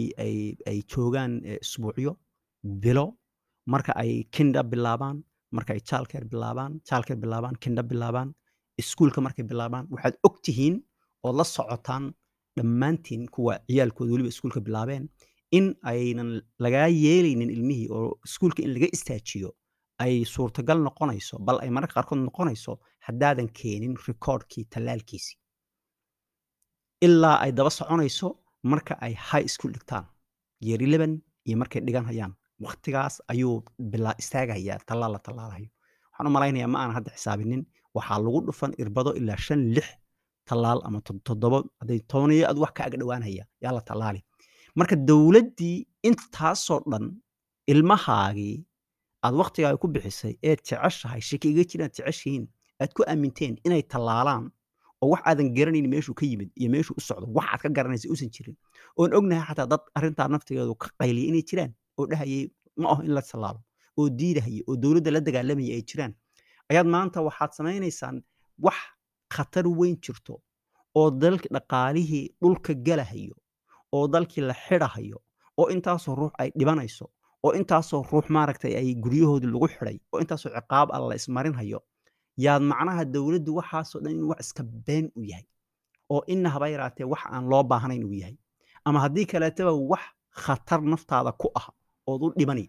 ay 0.67 0.77
joogaan 0.91 1.33
isbuucyo 1.61 2.11
bilo 2.63 3.05
marka 3.65 3.91
ay 3.95 4.23
kinda 4.35 4.63
bilaabaan 4.63 5.17
marka 5.51 5.73
ay 5.73 5.79
jaalkeer 5.89 6.25
bilaabaan 6.31 6.81
jaalkeer 6.89 7.17
bilaabaan 7.23 7.55
kinda 7.63 7.83
bilaabaan 7.83 8.29
iskuulka 8.81 9.21
markay 9.21 9.45
bilaabaan 9.51 9.85
waxaad 9.93 10.15
og 10.23 10.35
tihiin 10.45 10.75
ood 11.23 11.35
la 11.39 11.43
socotaan 11.43 12.03
dhammaantiin 12.57 13.23
kuwa 13.35 13.53
ciyaalkooda 13.67 14.11
weliba 14.13 14.29
iskuulka 14.33 14.59
bilaabeen 14.67 15.05
in 15.57 15.65
aynan 15.91 16.29
lagaa 16.63 16.87
yeelaynin 17.03 17.49
ilmihii 17.55 17.87
oo 17.97 18.19
iskuulka 18.25 18.63
in 18.65 18.73
laga 18.75 18.87
istaajiyo 18.95 19.49
ay 20.03 20.15
suurtagal 20.33 20.79
noqonayso 20.87 21.35
bal 21.47 21.57
ay 21.63 21.69
mararka 21.75 21.93
qaarkood 21.97 22.19
noqonayso 22.27 22.71
haddaadan 23.07 23.49
keenin 23.59 23.93
rikoodhkii 24.07 24.63
tallaalkiisii. 24.73 25.37
Ilaa 27.05 27.37
ay 27.43 27.51
daba 27.57 27.69
soconayso 27.69 28.27
marka 28.71 28.93
ay 29.05 29.13
high 29.31 29.47
school 29.53 29.71
dhigtaan 29.75 30.05
year 30.67 30.81
eleven 30.83 31.13
iyo 31.47 31.57
markay 31.61 31.81
dhigan 31.85 32.05
hayaan 32.09 32.33
waqtigaas 32.65 33.15
ayuu 33.27 33.55
bilaa 33.91 34.15
istaagayaa 34.21 34.79
tallaal 34.87 35.11
la 35.15 35.19
tallaalayo 35.27 35.67
waxaan 36.11 36.27
u 36.27 36.33
malaynayaa 36.35 36.67
ma 36.73 36.77
aanan 36.81 36.95
hadda 36.97 37.11
xisaabinin 37.17 37.61
waxaa 37.95 38.19
lagu 38.25 38.39
dhufan 38.47 38.71
irbado 38.81 39.11
ilaa 39.19 39.37
shan 39.47 39.61
lix 39.75 39.87
tallaal 40.49 40.79
ama 40.87 40.99
tod- 41.07 41.23
toddoba 41.27 41.59
hadday 41.81 41.99
tobaniyo 42.11 42.45
ad 42.51 42.57
wax 42.63 42.71
ka 42.77 42.81
ag 42.87 42.93
dhowaanaya 43.01 43.43
yaa 43.63 43.73
la 43.77 43.81
tallaali 43.89 44.21
marka 44.79 44.95
dowladdii 45.09 45.77
intaasoo 46.09 46.79
dhan 46.91 47.05
ilmahaagii 47.73 48.55
aad 49.25 49.33
waqtigaaga 49.41 49.77
ku 49.83 49.87
bixisay 49.95 50.33
eed 50.49 50.59
jeceshahay 50.67 51.21
shaki 51.29 51.47
iga 51.53 51.63
jiraan 51.71 51.91
jeceshihiin 51.97 52.45
aad 52.81 52.91
ku 52.97 53.01
aaminteen 53.11 53.53
inay 53.67 53.81
tallaalaan 53.93 54.43
oo 55.03 55.07
wax 55.13 55.21
aadan 55.29 55.47
garanayn 55.57 55.87
meeshuu 55.93 56.15
ka 56.19 56.25
yimid 56.31 56.49
iyo 56.59 56.69
meeshuu 56.73 56.95
u 56.99 57.03
socdo 57.07 57.25
wax 57.37 57.47
aad 57.53 57.61
ka 57.63 57.69
garanaysa 57.77 58.07
uusan 58.11 58.29
jirin 58.35 58.55
oon 58.99 59.11
ognahay 59.19 59.45
xataa 59.49 59.67
dad 59.73 59.83
arrintaa 59.97 60.27
naftigeedu 60.33 60.75
ka 60.83 60.87
qayliyay 60.99 61.27
inay 61.31 61.43
jiraan 61.49 61.71
oo 61.99 62.05
dhahayay 62.11 62.43
ma 62.81 62.87
aho 62.93 63.01
in 63.07 63.13
la 63.17 63.21
tallaalo 63.31 63.59
oo 63.99 64.07
diidahaya 64.19 64.61
oo 64.69 64.75
dowladda 64.83 65.09
la 65.15 65.19
dagaalamaya 65.27 65.73
ay 65.77 65.83
jiraan. 65.89 66.13
Ayaad 66.71 66.87
maanta 66.95 67.17
waxaad 67.27 67.51
samaynaysaan 67.57 68.15
wax 68.65 68.77
khatar 69.35 69.65
weyn 69.79 69.95
jirto 70.05 70.33
oo 70.99 71.09
dhaqaalihii 71.21 72.25
dhulka 72.41 72.73
galahayo 72.87 73.35
oo 73.95 74.07
dalkii 74.13 74.43
la 74.49 74.53
xidhahayo 74.65 75.17
oo 75.57 75.67
intaasoo 75.75 76.15
ruux 76.19 76.31
ay 76.41 76.49
dhibanayso 76.59 77.05
oo 77.45 77.51
intaasoo 77.59 78.01
ruux 78.11 78.25
maaragtay 78.35 78.73
ay 78.79 78.93
guryahoodii 79.03 79.51
lagu 79.53 79.67
xidhay 79.73 79.97
oo 80.13 80.19
intaasoo 80.23 80.51
ciqaab 80.57 80.87
ah 80.95 81.01
la 81.09 81.15
ismarinhayo 81.21 81.79
yaad 82.45 82.61
macnaha 82.71 83.03
dowladdu 83.13 83.51
waxaasoo 83.59 83.99
dhan 84.03 84.11
inuu 84.15 84.29
wax 84.31 84.39
iska 84.45 84.63
been 84.85 85.05
u 85.19 85.21
yahay 85.31 85.45
oo 86.13 86.21
ina 86.33 86.49
haba 86.53 86.67
yaraatee 86.73 87.05
wax 87.13 87.21
aan 87.33 87.45
loo 87.51 87.63
baahnayn 87.71 88.03
uu 88.05 88.13
yahay. 88.21 88.37
Ama 88.85 88.99
haddii 89.03 89.25
kaleetaba 89.31 89.71
wax 89.91 90.03
khatar 90.43 90.81
naftaada 90.91 91.31
ku 91.41 91.47
ah 91.59 91.67
ood 92.11 92.21
u 92.25 92.29
dhibani 92.37 92.65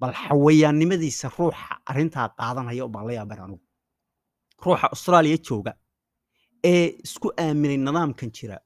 bal 0.00 0.12
xawayaannimadiisa 0.22 1.28
ruuxa 1.38 1.74
arrintaa 1.90 2.28
qaadanaya 2.38 2.88
baan 2.94 3.06
la 3.08 3.12
yaaban 3.18 3.40
anugu 3.46 3.63
ruuxa 4.62 4.86
austraaliya 4.92 5.38
jooga 5.48 5.72
ee 6.64 6.86
isku 7.04 7.28
aaminay 7.38 7.76
nidaamkan 7.76 8.30
jira 8.36 8.58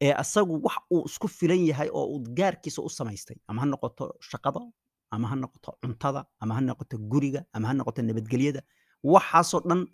ee 0.00 0.12
asagu 0.12 0.54
wax 0.66 0.76
uu 0.90 1.04
isku 1.06 1.28
filan 1.28 1.60
yahay 1.70 1.88
oo 1.92 2.04
uu 2.14 2.20
gaarkiisa 2.38 2.82
u 2.82 2.88
samaystay. 2.90 3.36
Ama 3.48 3.60
ha 3.62 3.66
noqoto 3.66 4.04
shaqada 4.30 4.60
ama 5.10 5.28
ha 5.28 5.36
noqoto 5.36 5.70
cuntada 5.82 6.24
ama 6.40 6.54
ha 6.54 6.60
noqoto 6.60 6.96
guriga 6.98 7.44
ama 7.52 7.68
ha 7.68 7.74
noqoto 7.74 8.02
nabadgelyada 8.02 8.60
waxaasoo 9.04 9.60
dhan 9.68 9.86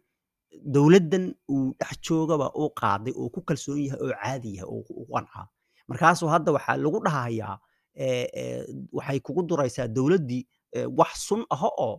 dowladdan 0.74 1.24
uu 1.54 1.74
dhex 1.80 1.92
joogaba 2.08 2.46
uu 2.60 2.70
qaaday 2.80 3.14
oo 3.16 3.28
ku 3.34 3.40
kalsoon 3.48 3.78
yahay 3.86 4.00
oo 4.04 4.12
caadi 4.22 4.50
yahay 4.56 4.68
oo 4.74 4.84
u 5.02 5.06
qancaa 5.12 5.46
markaasuu 5.88 6.28
hadda 6.34 6.52
waxaa 6.56 6.76
lagu 6.84 6.98
dhahayaa 7.06 7.54
waxay 8.92 9.20
kugu 9.26 9.42
duraysaa 9.48 9.88
dowladdii 9.96 10.42
wax 10.98 11.12
sun 11.28 11.42
aha 11.54 11.68
oo 11.86 11.94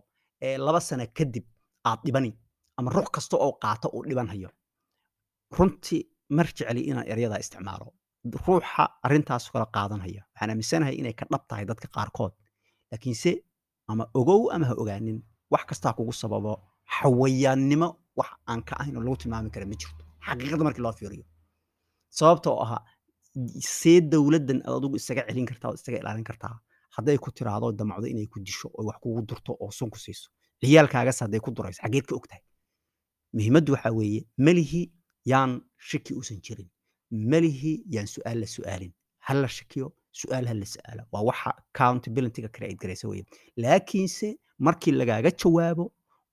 laba 0.66 0.80
sano 0.80 1.06
kadib 1.18 1.44
aad 1.88 1.98
dhibani 2.04 2.30
ama 2.78 2.90
ruux 2.96 3.08
kasta 3.16 3.36
oo 3.44 3.52
qaato 3.62 3.88
uu 3.96 4.02
dhibanhayo 4.08 4.50
runtii 5.58 6.00
mar 6.36 6.46
jecli 6.58 6.80
inaan 6.90 7.06
eryadaa 7.12 7.38
isticmaalo 7.44 7.86
ruuxa 8.46 8.84
arrintaas 9.06 9.44
kala 9.52 9.66
qaadanaya 9.76 10.22
waxaan 10.30 10.50
aaminsanahay 10.52 10.94
inay 11.00 11.14
ka 11.20 11.24
dhab 11.32 11.42
tahay 11.50 11.64
dadka 11.70 11.86
qaarkood. 11.96 12.32
Laakiinse 12.90 13.30
ama 13.90 14.04
ogow 14.20 14.42
ama 14.54 14.64
ha 14.70 14.74
ogaanin 14.82 15.18
wax 15.52 15.62
kastaa 15.70 15.92
kugu 15.98 16.12
sababo 16.22 16.52
xawayaannimo 16.96 17.88
wax 18.18 18.30
aan 18.50 18.60
ka 18.68 18.74
ahayn 18.80 18.96
oo 18.96 19.02
lagu 19.06 19.16
tilmaami 19.22 19.50
kara 19.54 19.66
ma 19.70 19.76
jirto. 19.80 20.02
Xaqiiqada 20.26 20.64
markii 20.66 20.82
loo 20.86 20.92
fiiriyo. 20.98 21.24
Sababta 22.18 22.48
oo 22.54 22.60
ahaa 22.64 22.80
see 23.78 24.00
dowladdan 24.12 24.58
aad 24.66 24.74
adigu 24.78 24.96
isaga 25.00 25.22
celin 25.28 25.46
kartaa 25.50 25.68
oo 25.70 25.76
isaga 25.80 25.98
ilaalin 26.02 26.24
kartaa. 26.30 26.54
Hadday 26.96 27.16
ku 27.24 27.28
tiraahdo 27.36 27.66
damacdo 27.78 28.06
inay 28.12 28.26
ku 28.32 28.38
disho 28.46 28.68
oo 28.78 28.84
wax 28.88 28.96
kugu 29.02 29.20
durto 29.28 29.52
oo 29.62 29.70
sun 29.78 29.90
siiso. 30.04 30.28
Ciyaalkaagas 30.60 31.18
hadday 31.24 31.40
ku 31.44 31.50
durayso. 31.56 31.80
Xageed 31.84 32.06
ka 32.08 32.14
muhiimaddu 33.36 33.72
waxaa 33.76 33.92
weeye 34.00 34.20
melihi 34.46 34.82
yaan 35.32 35.52
shaki 35.90 36.14
uusan 36.18 36.38
jirin. 36.46 36.68
Melihi 37.32 37.72
yaan 37.94 38.06
su'aal 38.14 38.38
la 38.42 38.46
su'aalin. 38.56 38.92
Ha 39.26 39.34
la 39.42 39.48
shakiyo 39.58 39.86
su'aal 40.20 40.46
ha 40.50 40.54
la 40.60 40.66
su'aala 40.74 41.02
waa 41.12 41.22
waxa 41.30 41.50
accountabilityga 41.60 42.48
create 42.56 42.76
garaysa 42.82 43.08
weye 43.08 43.24
laakiinse 43.64 44.28
markii 44.66 44.92
lagaaga 45.00 45.30
jawaabo 45.42 45.84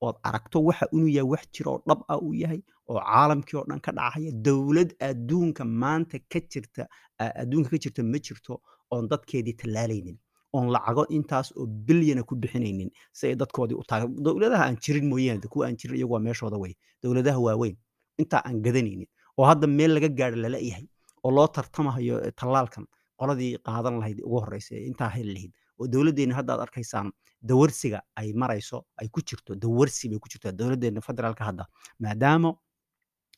ood 0.07 0.15
aragto 0.29 0.57
waxa 0.69 0.85
inuu 0.95 1.07
yahay 1.17 1.29
wax 1.33 1.43
jira 1.55 1.69
oo 1.71 1.79
dhab 1.87 1.99
ah 2.13 2.17
uu 2.25 2.33
yahay 2.43 2.61
oo 2.89 2.99
caalamkii 3.09 3.57
oo 3.59 3.65
dhan 3.69 3.79
ka 3.85 3.91
dhacaya 3.99 4.31
dowlad 4.47 4.89
adduunka 5.09 5.63
maanta 5.83 6.19
ka 6.31 6.39
jirta 6.51 6.83
a- 7.23 7.33
adduunka 7.41 7.69
ka 7.73 7.77
jirta 7.83 8.03
ma 8.13 8.19
jirto 8.27 8.53
oon 8.91 9.07
dadkeedii 9.11 9.53
tallaalaynin 9.61 10.17
oon 10.53 10.67
lacago 10.75 11.03
intaas 11.17 11.47
oo 11.59 11.65
bilyana 11.87 12.23
ku 12.23 12.35
bixinaynin 12.41 12.89
si 13.17 13.27
ay 13.27 13.35
dadkoodii 13.41 13.77
u 13.81 13.83
taaga. 13.89 14.05
Dowladaha 14.25 14.63
aan 14.67 14.77
jirin 14.83 15.05
mooyaane 15.11 15.47
kuwa 15.51 15.67
aan 15.67 15.75
jirin 15.79 15.97
iyagu 15.99 16.13
waa 16.13 16.19
meeshooda 16.27 16.57
wey 16.63 16.73
dowladaha 17.03 17.39
waaweyn 17.47 17.75
intaa 18.21 18.41
aan 18.47 18.57
gadanaynin 18.65 19.07
oo 19.37 19.45
hadda 19.51 19.67
meel 19.67 19.91
laga 19.95 20.09
gaaro 20.19 20.35
lala 20.45 20.57
yahay 20.69 20.87
oo 21.23 21.31
loo 21.37 21.47
tartamahayo 21.47 22.15
eh, 22.25 22.33
tallaalkan 22.39 22.85
qoladii 23.19 23.57
qaadan 23.67 23.95
lahayd 24.01 24.19
ugu 24.27 24.37
horeysa 24.43 24.71
ee 24.75 24.85
intaa 24.89 25.09
heli 25.15 25.31
lahayd 25.35 25.51
oo 25.79 25.87
dowladdeena 25.93 26.35
hadda 26.39 26.53
arkaysaan 26.65 27.07
dawarsiga 27.49 27.99
ay 28.19 28.33
marayso 28.41 28.77
ay 29.01 29.07
ku 29.13 29.19
jirto 29.27 29.51
dawarsi 29.63 30.09
bay 30.09 30.19
ku 30.23 30.27
jirtaa 30.31 30.51
dowladdeena 30.59 31.01
federaalka 31.07 31.43
hadda 31.49 31.63
maadaama 32.03 32.51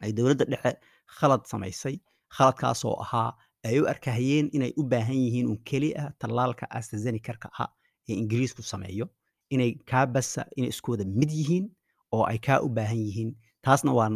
ay 0.03 0.11
dowladda 0.17 0.45
dhexe 0.51 0.71
khalad 1.17 1.41
samaysay 1.51 1.95
khaladkaasoo 2.35 2.95
ahaa 3.03 3.29
ay 3.67 3.79
u 3.81 3.87
arkahayeen 3.93 4.49
inay 4.55 4.71
u 4.77 4.83
baahan 4.83 5.15
yihiin 5.25 5.47
un 5.51 5.57
keli 5.69 5.89
ah 6.01 6.09
tallaalka 6.19 6.65
astrazenecarka 6.77 7.47
ah 7.63 7.69
ee 8.09 8.13
ingiriisku 8.21 8.61
sameeyo 8.63 9.05
inay 9.49 9.71
kaa 9.91 10.05
basa 10.05 10.45
inay 10.57 10.69
isku 10.75 10.91
wada 10.91 11.05
mid 11.05 11.31
yihiin 11.39 11.65
oo 12.15 12.23
ay 12.31 12.37
kaa 12.47 12.59
u 12.65 12.69
baahan 12.69 12.97
yihiin. 13.07 13.31
Taasna 13.65 13.91
waan 13.97 14.13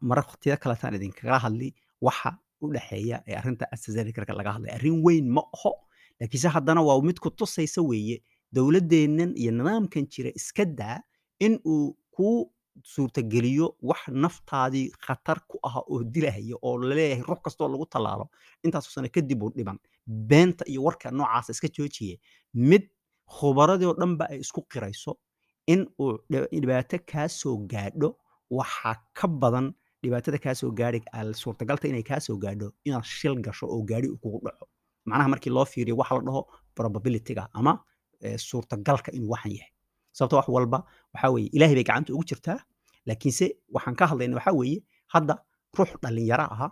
mara 0.00 0.22
waqtiyo 0.26 0.56
kaletaan 0.62 0.94
idinkaga 0.94 1.38
hadli 1.44 1.68
waxa 2.06 2.30
u 2.62 2.72
dhexeeya 2.74 3.16
ee 3.28 3.34
arrinta 3.40 3.64
astrazenecarka 3.74 4.32
laga 4.38 4.52
hadlay. 4.56 4.72
Arrin 4.76 5.02
weyn 5.06 5.26
ma 5.36 5.42
aho 5.56 5.72
laakiinse 6.20 6.48
haddana 6.56 6.80
waa 6.88 7.00
mid 7.08 7.18
ku 7.24 7.30
tusaysa 7.30 7.82
weeye 7.90 8.16
dowladdeennan 8.56 9.30
iyo 9.40 9.50
nidaamkan 9.58 10.04
jira 10.12 10.30
iska 10.38 10.64
daa 10.64 10.98
in 11.46 11.54
uu 11.72 11.96
kuu 12.16 12.38
suurtageliyo 12.82 13.66
wax 13.82 14.00
naftaadii 14.24 14.90
khatar 15.06 15.38
ku 15.48 15.58
ah 15.68 15.76
oo 15.92 16.02
dilahaya 16.04 16.56
oo 16.62 16.78
la 16.78 16.94
leeyahay 16.94 17.22
ruux 17.28 17.40
kastoo 17.44 17.68
lagu 17.68 17.86
tallaalo 17.94 18.26
intaasoo 18.64 18.90
sano 18.96 19.08
kadib 19.16 19.42
uu 19.42 19.50
dhiban 19.56 19.78
beenta 20.06 20.64
iyo 20.72 20.82
warka 20.86 21.10
noocaasa 21.10 21.52
iska 21.52 21.68
joojiye. 21.76 22.20
Mid 22.54 22.82
khubaradii 23.36 23.86
oo 23.90 23.94
dhanba 24.00 24.24
ay 24.30 24.38
isku 24.44 24.60
qirayso 24.72 25.12
in 25.72 25.80
uu 26.00 26.12
dhib- 26.30 26.48
dhibaato 26.60 26.98
kaa 27.12 27.28
gaadho. 27.72 28.08
Waxaa 28.50 28.94
ka 29.18 29.26
badan 29.28 29.66
dhibaatada 30.02 30.38
kaa 30.38 30.54
soo 30.54 30.70
gaadhi 30.70 31.00
al- 31.12 31.34
suurtagalta 31.42 31.88
inay 31.88 32.02
kaa 32.02 32.20
soo 32.20 32.36
gaadho 32.44 32.66
inaad 32.84 33.04
shil 33.04 33.34
gasho 33.44 33.66
oo 33.66 33.82
gaadhi 33.90 34.08
uu 34.12 34.16
kugu 34.22 34.38
dhaco. 34.46 34.64
Macnaha 35.08 35.28
markii 35.28 35.50
loo 35.56 35.64
fiiriyo 35.64 35.96
waxa 36.00 36.14
la 36.14 36.20
dhaho 36.28 36.42
probabilityga 36.74 37.48
ama 37.58 37.72
eh, 38.20 38.38
suurtagalka 38.38 39.10
inuu 39.12 39.30
waxan 39.34 39.52
yahay 39.58 39.70
sababta 40.16 40.36
wax 40.38 40.48
walba 40.56 40.78
waxaa 41.14 41.30
weeye 41.34 41.48
ilaahay 41.56 41.74
bay 41.78 41.84
gacanta 41.88 42.10
ugu 42.14 42.24
jirtaa. 42.30 42.58
Laakiinse 43.08 43.46
waxaan 43.74 43.94
ka 43.98 44.04
hadlayna 44.10 44.42
weeye 44.60 44.78
hadda 45.14 45.34
ruux 45.76 45.90
dhallinyaro 46.02 46.44
aha 46.54 46.68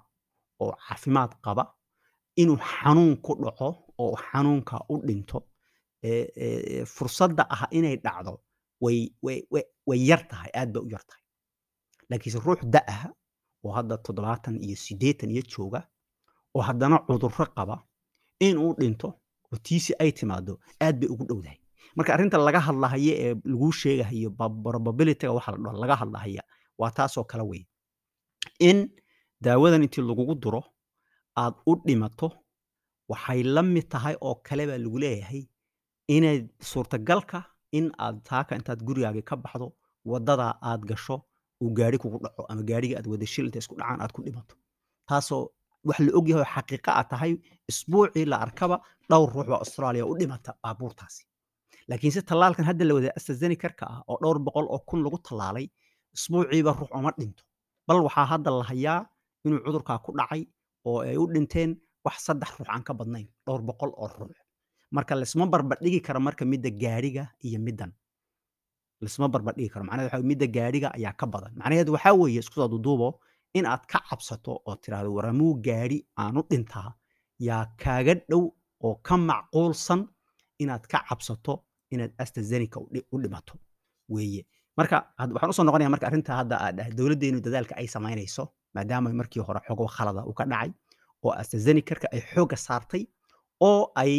oo 0.63 0.73
caafimaad 0.87 1.33
qaba 1.45 1.65
inuu 2.43 2.59
xanuun 2.71 3.17
ku 3.25 3.33
dhaco 3.43 3.69
oo 4.03 4.15
xanuunka 4.27 4.77
u 4.93 4.95
dhinto 5.07 5.39
fursadda 6.95 7.43
ah 7.55 7.63
inay 7.71 7.97
dhacdo 8.05 8.41
way 8.81 10.01
yar 10.09 10.23
tahay 10.31 10.51
aad 10.61 10.73
bay 10.73 10.83
u 10.87 10.89
yar 10.95 11.05
tahay. 11.09 11.23
Laakiinse 12.11 12.39
ruux 12.47 12.61
da'aha 12.75 13.09
oo 13.65 13.73
hadda 13.77 13.95
toddobaatan 14.07 14.57
iyo 14.65 14.77
siddeetan 14.77 15.31
iyo 15.31 15.43
jooga 15.53 15.81
oo 16.55 16.63
haddana 16.69 16.97
cudurro 17.07 17.47
qaba 17.57 17.77
inuu 18.47 18.73
dhinto 18.81 19.09
oo 19.53 19.57
tiisi 19.67 19.93
ay 20.03 20.11
timaado 20.19 20.53
aad 20.85 20.97
bay 21.01 21.09
ugu 21.13 21.25
dhowdahay 21.29 21.59
marka 21.97 22.11
arrinta 22.15 22.39
laga 22.49 22.61
hadlahayo 22.69 23.13
ee 23.25 23.33
laguu 23.53 23.73
sheegahayo 23.81 24.29
ba- 24.39 24.51
probabilityga 24.65 25.33
waxa 25.37 25.51
la 25.53 25.59
dhaho 25.65 25.79
laga 25.83 25.95
hadlahaya 26.03 26.43
waa 26.81 26.91
taasoo 26.99 27.25
kale 27.31 27.45
wey 27.51 27.63
in 28.69 28.79
daawadan 29.45 29.83
intii 29.87 30.05
lagugu 30.11 30.35
duro 30.43 30.63
aad 31.43 31.55
u 31.71 31.73
dhimato 31.87 32.29
waxay 33.13 33.41
la 33.55 33.63
mid 33.75 33.87
tahay 33.93 34.15
oo 34.27 34.35
kale 34.47 34.63
baa 34.71 34.79
lagu 34.85 34.99
leeyahay 35.05 35.43
inay 36.17 36.39
suurtagalka 36.71 37.39
in 37.79 37.87
aad 38.05 38.17
taaka 38.31 38.53
intaad 38.59 38.81
gurigaagii 38.89 39.25
ka 39.31 39.37
baxdo 39.45 39.67
waddadaa 40.11 40.53
aad 40.71 40.83
gasho 40.91 41.17
uu 41.63 41.71
gaari 41.79 41.99
kugu 42.03 42.19
dhaco 42.25 42.43
ama 42.51 42.63
gaariga 42.71 42.95
aad 42.99 43.07
wada 43.13 43.27
inta 43.47 43.59
isku 43.63 43.75
dhacaan 43.79 44.01
aad 44.05 44.13
ku 44.17 44.21
dhimato. 44.27 44.55
Taasoo 45.09 45.43
wax 45.89 45.99
la 46.07 46.11
ogyahay 46.19 46.43
oo 46.45 46.51
xaqiiqa 46.55 46.91
a 47.01 47.03
tahay 47.11 47.33
isbuucii 47.71 48.25
la 48.33 48.37
arkaba 48.45 48.77
dhowr 49.11 49.29
ruux 49.35 49.47
baa 49.53 49.61
australia 49.65 50.05
u 50.11 50.15
dhimata 50.21 50.51
baabuurtaasi 50.63 51.23
laakiinse 51.89 52.21
tallaalkan 52.29 52.65
hadda 52.71 52.85
la 52.89 52.95
wada 52.99 53.11
astrazenecarka 53.19 53.85
ah 53.95 54.01
oo 54.11 54.17
dhowr 54.23 54.39
boqol 54.47 54.67
oo 54.75 54.79
kun 54.89 55.01
lagu 55.05 55.19
tallaalay 55.29 55.67
isbuuciiba 56.17 56.73
ruux 56.79 56.91
uma 56.99 57.11
dhinto. 57.19 57.43
Bal 57.87 57.99
waxaa 58.07 58.27
hadda 58.33 58.51
la 58.59 58.65
hayaa 58.71 59.01
inuu 59.45 59.61
cudurkaa 59.67 59.99
ku 60.05 60.11
dhacay 60.19 60.43
oo 60.89 60.99
ay 61.09 61.17
u 61.23 61.27
dhinteen 61.35 61.71
wax 62.05 62.17
saddex 62.27 62.51
ruux 62.59 62.69
aan 62.75 62.83
ka 62.89 62.93
badnayn 62.99 63.27
dhowr 63.47 63.63
boqol 63.69 63.91
oo 64.03 64.09
ruux. 64.19 64.37
Marka 64.95 65.15
laisma 65.21 65.47
barbardhigi 65.47 66.01
karo 66.07 66.21
marka 66.21 66.45
midda 66.53 66.71
gaadhiga 66.83 67.25
iyo 67.47 67.59
middan. 67.67 67.91
Laisma 69.03 69.29
barbardhigi 69.29 69.69
karo 69.73 69.85
macnaheed 69.85 70.11
waxa 70.13 70.27
midda 70.31 70.47
gaadhiga 70.57 70.89
ayaa 70.97 71.13
ka 71.21 71.27
badan. 71.27 71.53
Macnaheedu 71.61 71.93
waxaa 71.97 72.15
weeye 72.21 72.41
isku 72.41 72.55
soo 72.61 72.69
duduubo 72.69 73.09
in 73.59 73.67
aad 73.67 73.83
ka 73.91 73.99
cabsato 74.09 74.53
oo 74.67 74.75
tiraahdo 74.83 75.11
waramuu 75.17 75.55
gaadhi 75.67 75.99
aan 76.23 76.37
u 76.39 76.43
dhintaa 76.51 76.91
yaa 77.49 77.65
kaaga 77.83 78.15
dhow 78.31 78.43
oo 78.87 78.95
ka 79.07 79.17
macquulsan 79.17 80.01
inaad 80.63 80.85
ka 80.93 80.99
cabsato 81.09 81.55
inaad 81.91 82.13
astrazeneca 82.19 82.79
u 82.81 82.87
dhi- 82.95 83.07
u 83.13 83.19
dhimato 83.23 83.55
weeye. 84.09 84.43
Marka 84.77 84.97
waxaan 85.19 85.51
u 85.51 85.53
soo 85.53 85.65
noqonaya 85.65 85.91
marka 85.95 86.07
arrinta 86.07 86.33
hadda 86.41 86.55
aad 86.65 86.77
dhahay 86.79 86.93
dowladdeenu 86.99 87.41
dadaalka 87.47 87.75
ay 87.81 87.87
samaynayso 87.97 88.45
maadaama 88.75 89.13
markii 89.21 89.43
hore 89.49 89.61
xogo 89.69 89.87
khalada 89.97 90.21
uu 90.29 90.35
ka 90.39 90.45
dhacay 90.53 90.71
oo 91.25 91.33
astrazenecarka 91.41 92.07
ay 92.15 92.21
xoogga 92.33 92.57
saartay 92.67 93.03
oo 93.69 93.83
ay 94.03 94.15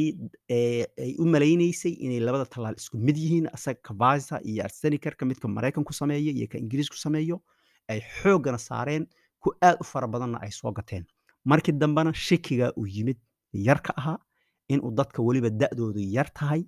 ay 1.05 1.11
u 1.19 1.25
malaynaysay 1.33 1.91
inay 2.05 2.19
labada 2.27 2.45
tallaal 2.53 2.75
isku 2.81 2.97
mid 3.07 3.17
yihiin 3.23 3.47
asaga 3.55 3.79
kavisa 3.87 4.35
iyo 4.49 4.61
astrazenecarka 4.67 5.25
midka 5.25 5.47
maraykanku 5.47 5.93
sameeyo 5.93 6.31
iyo 6.37 6.47
ka 6.51 6.57
ingiriisku 6.63 6.95
sameeyo 7.05 7.37
ay 7.91 7.99
xooggana 8.21 8.57
saareen 8.67 9.03
ku 9.43 9.49
aad 9.67 9.77
u 9.81 9.83
fara 9.91 10.07
badanna 10.07 10.37
ay 10.45 10.51
soo 10.51 10.71
gateen. 10.71 11.03
Markii 11.51 11.71
dambena 11.81 12.11
shakiga 12.13 12.67
uu 12.79 12.87
yimid 12.95 13.17
yarka 13.67 13.93
ahaa 13.99 14.17
inuu 14.73 14.91
dadka 14.99 15.19
weliba 15.27 15.49
da'doodu 15.61 15.99
yar 16.15 16.29
tahay 16.39 16.61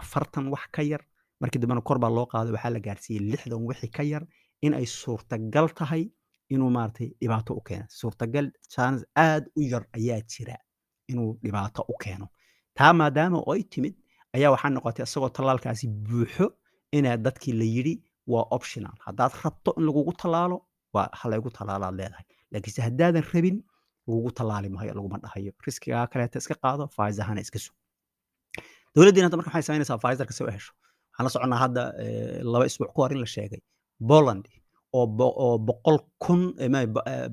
afartan 0.00 0.46
wax 0.54 0.64
ka 0.74 0.82
yar 0.82 1.02
markii 1.40 1.60
dambena 1.62 1.80
kor 1.88 1.98
loo 2.16 2.26
qaaday 2.32 2.52
waxaa 2.56 2.70
la 2.76 2.80
gaarsiiyey 2.86 3.22
lixdan 3.32 3.62
wixii 3.68 3.90
ka 3.96 4.02
yar 4.02 4.24
in 4.62 4.72
ay 4.74 4.86
suurtagal 5.00 5.68
tahay 5.78 6.04
inuu 6.54 6.70
maaragtay 6.76 7.08
dhibaato 7.20 7.54
u 7.54 7.60
keeno. 7.68 7.84
Suurtagal 8.00 8.46
chance 8.72 9.02
aad 9.16 9.44
u 9.58 9.60
yar 9.72 9.84
ayaa 9.98 10.20
jira 10.32 10.56
inuu 11.10 11.30
dhibaato 11.42 11.82
u 11.92 11.94
keeno. 12.02 12.26
Taa 12.74 12.92
maadaama 12.92 13.38
oo 13.38 13.52
ay 13.52 13.62
timid 13.72 13.94
ayaa 14.36 14.50
waxaa 14.54 14.70
noqotay 14.74 15.04
isagoo 15.08 15.28
tallaalkaasi 15.36 15.86
buuxo 16.06 16.46
inaa 16.96 17.16
dadkii 17.16 17.52
la 17.60 17.64
yidhi 17.74 17.94
waa 18.32 18.46
optional. 18.56 18.94
Haddaad 19.06 19.32
rabto 19.44 19.70
in 19.78 19.84
lagugu 19.88 20.12
tallaalo 20.22 20.56
waa 20.94 21.08
ha 21.18 21.24
laygu 21.30 21.50
tallaalaad 21.58 21.94
leedahay. 22.00 22.24
Laakiinse 22.52 22.80
haddaadan 22.88 23.24
rabin 23.32 23.56
lagugu 24.08 24.30
tallaali 24.38 24.68
maayo 24.74 24.92
laguma 24.98 25.18
dhahayo 25.24 25.52
riskigaa 25.66 26.04
kaleeta 26.12 26.36
iska 26.42 26.54
qaado 26.64 26.84
faizahana 26.96 27.40
iska 27.46 27.58
sug 27.64 27.74
dowladdiina 28.94 29.26
hadda 29.26 29.38
marka 29.40 29.50
waxay 29.52 29.64
samaynaysaa 29.68 29.98
Pfizer-ka 30.02 30.32
si 30.36 30.42
u 30.44 30.50
hesho 30.56 30.72
waxaan 31.10 31.24
la 31.26 31.30
soconnaa 31.34 31.60
hadda 31.64 31.82
laba 32.52 32.64
isbuuc 32.70 32.90
ka 32.94 32.98
hor 33.02 33.10
in 33.14 33.20
la 33.24 33.28
sheegay 33.36 33.60
Poland 34.10 34.44
oo 34.98 35.06
bo- 35.18 35.36
oo 35.44 35.54
boqol 35.68 35.98
kun 36.24 36.40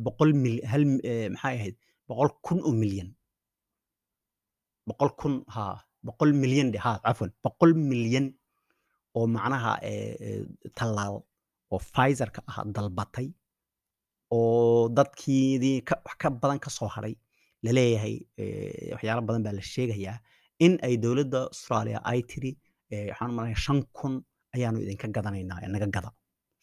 boqol 0.05 0.31
hal 0.71 0.83
maxay 1.33 1.55
ahayd 1.59 1.75
boqol 2.09 2.29
kun 2.45 2.59
oo 2.67 2.73
milyan 2.81 3.09
boqol 4.89 5.11
kun 5.21 5.35
ha 5.55 5.65
boqol 6.07 6.31
milyan 6.41 6.67
de 6.73 6.77
ha 6.85 6.91
cafwan 7.05 7.31
boqol 7.45 7.71
milyan 7.91 8.25
oo 9.17 9.25
macnaha 9.35 9.71
tallaal 10.77 11.15
oo 11.73 11.79
Pfizer-ka 11.93 12.41
ah 12.51 12.57
dalbatay 12.75 13.27
oo 14.31 14.89
dadkiidii 14.97 15.77
wax 16.05 16.15
ka 16.21 16.29
badan 16.29 16.59
ka 16.59 16.69
soo 16.69 16.87
haray 16.95 17.15
la 17.63 17.71
leeyahay 17.77 18.15
eh, 18.37 18.91
waxyaalo 18.93 19.21
badan 19.27 19.43
baa 19.43 19.53
la 19.59 19.61
sheegayaa 19.73 20.17
in 20.65 20.73
ay 20.87 20.97
dowladda 21.03 21.39
Australia 21.51 21.99
ay 22.11 22.21
tiri 22.31 22.51
waxaan 23.09 23.29
u 23.31 23.33
maleynayaa 23.37 23.63
shan 23.65 23.79
kun 23.97 24.13
ayaanu 24.55 24.79
idinka 24.83 25.07
gadanaynaa 25.15 25.67
naga 25.73 25.87
gada. 25.95 26.09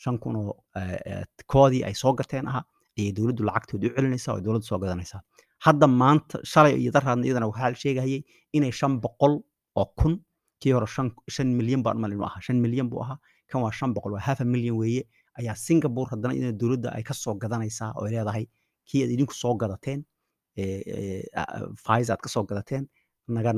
Shan 0.02 0.18
kun 0.22 0.36
oo 0.36 0.54
eh, 0.76 1.24
koodii 1.52 1.82
ay 1.88 1.94
soo 2.02 2.12
gateen 2.18 2.46
aha 2.48 2.60
ayay 2.98 3.12
dowladdu 3.16 3.42
lacagtooda 3.48 3.86
u 3.88 3.94
celinaysaa 3.96 4.32
oo 4.34 4.40
dowladdu 4.44 4.66
soo 4.70 4.78
gadanaysaa. 4.84 5.20
Hadda 5.66 5.86
maanta 5.86 6.36
shalay 6.52 6.74
iyo 6.82 6.90
daraadna 6.96 7.24
iyadana 7.26 7.46
waxaa 7.50 7.70
la 7.74 7.76
sheegayay 7.84 8.22
inay 8.56 8.72
shan 8.80 8.92
boqol 9.04 9.34
oo 9.80 9.86
kun 10.00 10.14
kii 10.60 10.72
hore 10.76 10.86
shan 11.34 11.48
milyan 11.58 11.82
baan 11.82 11.98
malin 12.02 12.18
u 12.22 12.24
ahaa 12.28 12.40
shan 12.46 12.56
milyan 12.64 12.88
buu 12.90 13.00
ahaa 13.04 13.18
kan 13.50 13.62
waa 13.64 13.72
shan 13.78 13.90
boqol 13.94 14.12
waa 14.16 14.20
half 14.26 14.40
a 14.40 14.44
milyan 14.54 14.76
weeye 14.80 15.02
ayaa 15.38 15.56
singapore 15.66 16.08
haddana 16.12 16.34
iyadana 16.34 16.58
dowladda 16.60 16.88
ay 16.96 17.02
ka 17.08 17.14
soo 17.22 17.34
gadanaysaa 17.42 17.90
oo 17.96 18.04
ay 18.06 18.12
leedahay 18.14 18.44
kii 18.88 19.00
aad 19.04 19.10
idinku 19.16 19.34
soo 19.42 19.54
gadateen 19.62 20.00
eh, 20.60 20.82
eh, 20.96 21.22
Pfizer 21.82 22.12
aad 22.14 22.22
ka 22.24 22.42
gadateen 22.50 22.84
naga 23.28 23.52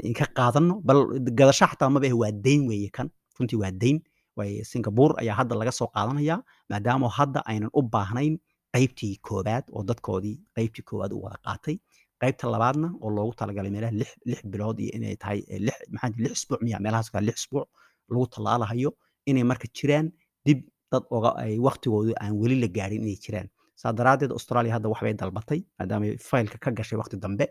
idinka 0.00 0.26
qaadano 0.38 0.74
bal 0.88 0.98
gadasho 1.38 1.66
xataa 1.70 1.90
maba 1.90 2.06
ahe 2.06 2.16
waa 2.22 2.32
deyn 2.46 2.62
weeye 2.70 2.90
kan 2.96 3.08
runtii 3.38 3.60
waa 3.62 3.72
deyn. 3.82 3.98
Waaye 4.36 4.64
singapore 4.64 5.14
ayaa 5.22 5.36
hadda 5.40 5.54
laga 5.60 5.72
soo 5.78 5.88
qaadanayaa 5.94 6.40
maadaama 6.70 7.08
hadda 7.18 7.40
aynan 7.50 7.70
u 7.78 7.82
baahnayn 7.94 8.34
qaybtii 8.74 9.14
koobaad 9.26 9.64
oo 9.74 9.82
dadkoodii 9.90 10.36
qaybtii 10.56 10.84
koobaad 10.88 11.12
u 11.16 11.22
wada 11.24 11.38
qaatay. 11.46 11.76
Qaybta 12.22 12.50
labaadna 12.54 12.88
oo 13.02 13.10
loogu 13.16 13.32
talagalay 13.40 13.70
meelaha 13.74 13.94
lix 14.00 14.12
lix 14.30 14.42
bilood 14.52 14.78
iyo 14.82 14.90
inay 14.96 15.16
tahay 15.22 15.40
eh, 15.52 15.60
lix 15.66 15.78
maxaa 15.94 16.22
lix 16.24 16.32
isbuuc 16.38 16.60
miya 16.66 16.78
meelahaas 16.84 17.10
lix 17.28 17.36
isbuuc 17.42 17.68
lagu 18.10 18.26
tallaalahayo 18.34 18.90
inay 19.30 19.44
marka 19.50 19.66
jiraan 19.76 20.06
dib 20.46 20.58
dad 20.94 21.04
ay 21.44 21.52
waqtigoodu 21.66 22.12
aan 22.22 22.32
weli 22.42 22.56
la 22.62 22.68
gaarin 22.76 23.02
inay 23.04 23.18
jiraan. 23.24 23.48
Saa 23.80 23.92
daraaddeed 23.98 24.30
australia 24.38 24.72
hadda 24.76 24.88
waxbay 24.92 25.14
dalbatay 25.22 25.60
maadaama 25.78 26.04
ay 26.10 26.16
faylka 26.30 26.56
ka 26.64 26.70
gashay 26.78 26.98
waqti 27.02 27.16
dambe. 27.24 27.46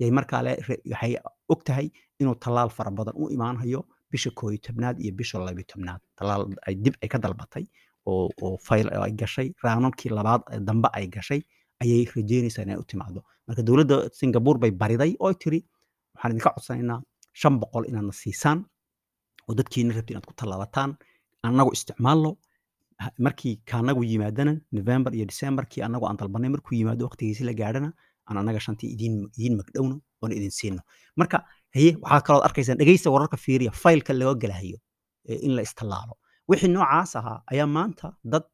Yay 0.00 0.10
markaa 0.18 0.42
le 0.46 0.52
re- 0.68 0.82
waxay 0.92 1.12
og 1.52 1.60
tahay 1.66 1.86
inuu 2.20 2.34
tallaal 2.44 2.70
fara 2.76 2.90
badan 2.98 3.14
u 3.22 3.24
imaanayo 3.36 3.80
bisha 4.12 4.30
koob 4.38 4.50
iyo 4.52 4.60
tobnaad 4.66 4.96
iyo 5.04 5.12
bisha 5.18 5.38
labiyo 5.48 5.66
tobnaad. 5.72 6.00
Tallaal 6.18 6.42
ay 6.66 6.74
dib 6.84 6.94
ay 7.02 7.08
ka 7.12 7.18
dalbatay 7.24 7.64
oo 8.10 8.56
fayl 8.66 8.86
ay 9.06 9.12
gashay 9.20 9.48
raanabkii 9.64 10.10
labaad 10.18 10.42
dambe 10.68 10.88
ay 10.98 11.06
gashay 11.14 11.40
ayay 11.82 12.02
rajeynaysaa 12.16 12.62
inay 12.66 12.76
u 12.82 12.84
timaado 12.90 13.20
marka 13.46 13.62
dowladda 13.68 13.96
singapore 14.18 14.58
bay 14.62 14.70
bariday 14.82 15.12
oo 15.24 15.32
tiri 15.42 15.60
waxaan 16.14 16.30
idinka 16.32 16.50
codsanaynaa 16.56 17.00
shan 17.40 17.54
boqol 17.62 17.84
inaadna 17.90 18.12
siisaan 18.22 18.58
oo 19.48 19.54
dadkiina 19.58 19.94
rabti 19.96 20.10
inaad 20.12 20.26
ku 20.30 20.34
tallaalataan. 20.40 20.90
Annagu 21.48 21.70
isticmaalno 21.76 22.30
markii 23.26 23.54
kaanagu 23.70 24.04
yimaadana 24.04 24.54
november 24.78 25.14
iyo 25.14 25.24
decemberkii 25.32 25.82
annagu 25.86 26.06
aan 26.08 26.16
dalbanay 26.20 26.50
markuu 26.54 26.74
yimaado 26.80 27.04
waqtigiisi 27.08 27.44
la 27.48 27.52
gaadhana 27.60 27.92
aan 28.28 28.36
annaga 28.40 28.60
shantii 28.66 28.90
idiin 28.94 29.54
magdhowno 29.60 29.96
oona 30.22 30.34
idin 30.38 30.50
siino. 30.50 30.80
Marka 31.16 31.36
haye 31.74 31.90
waxaa 32.02 32.20
kaloo 32.26 32.42
arkaysaan 32.48 32.78
dhegeysta 32.80 33.10
wararka 33.14 33.36
fiiriya 33.44 33.70
faylka 33.82 34.12
laga 34.20 34.34
galahayo 34.42 34.78
in 35.46 35.52
la 35.56 35.62
istallaalo. 35.68 36.14
Wixii 36.50 36.68
noocaas 36.76 37.16
ahaa 37.20 37.38
ayaa 37.52 37.66
maanta 37.76 38.06
dad 38.32 38.44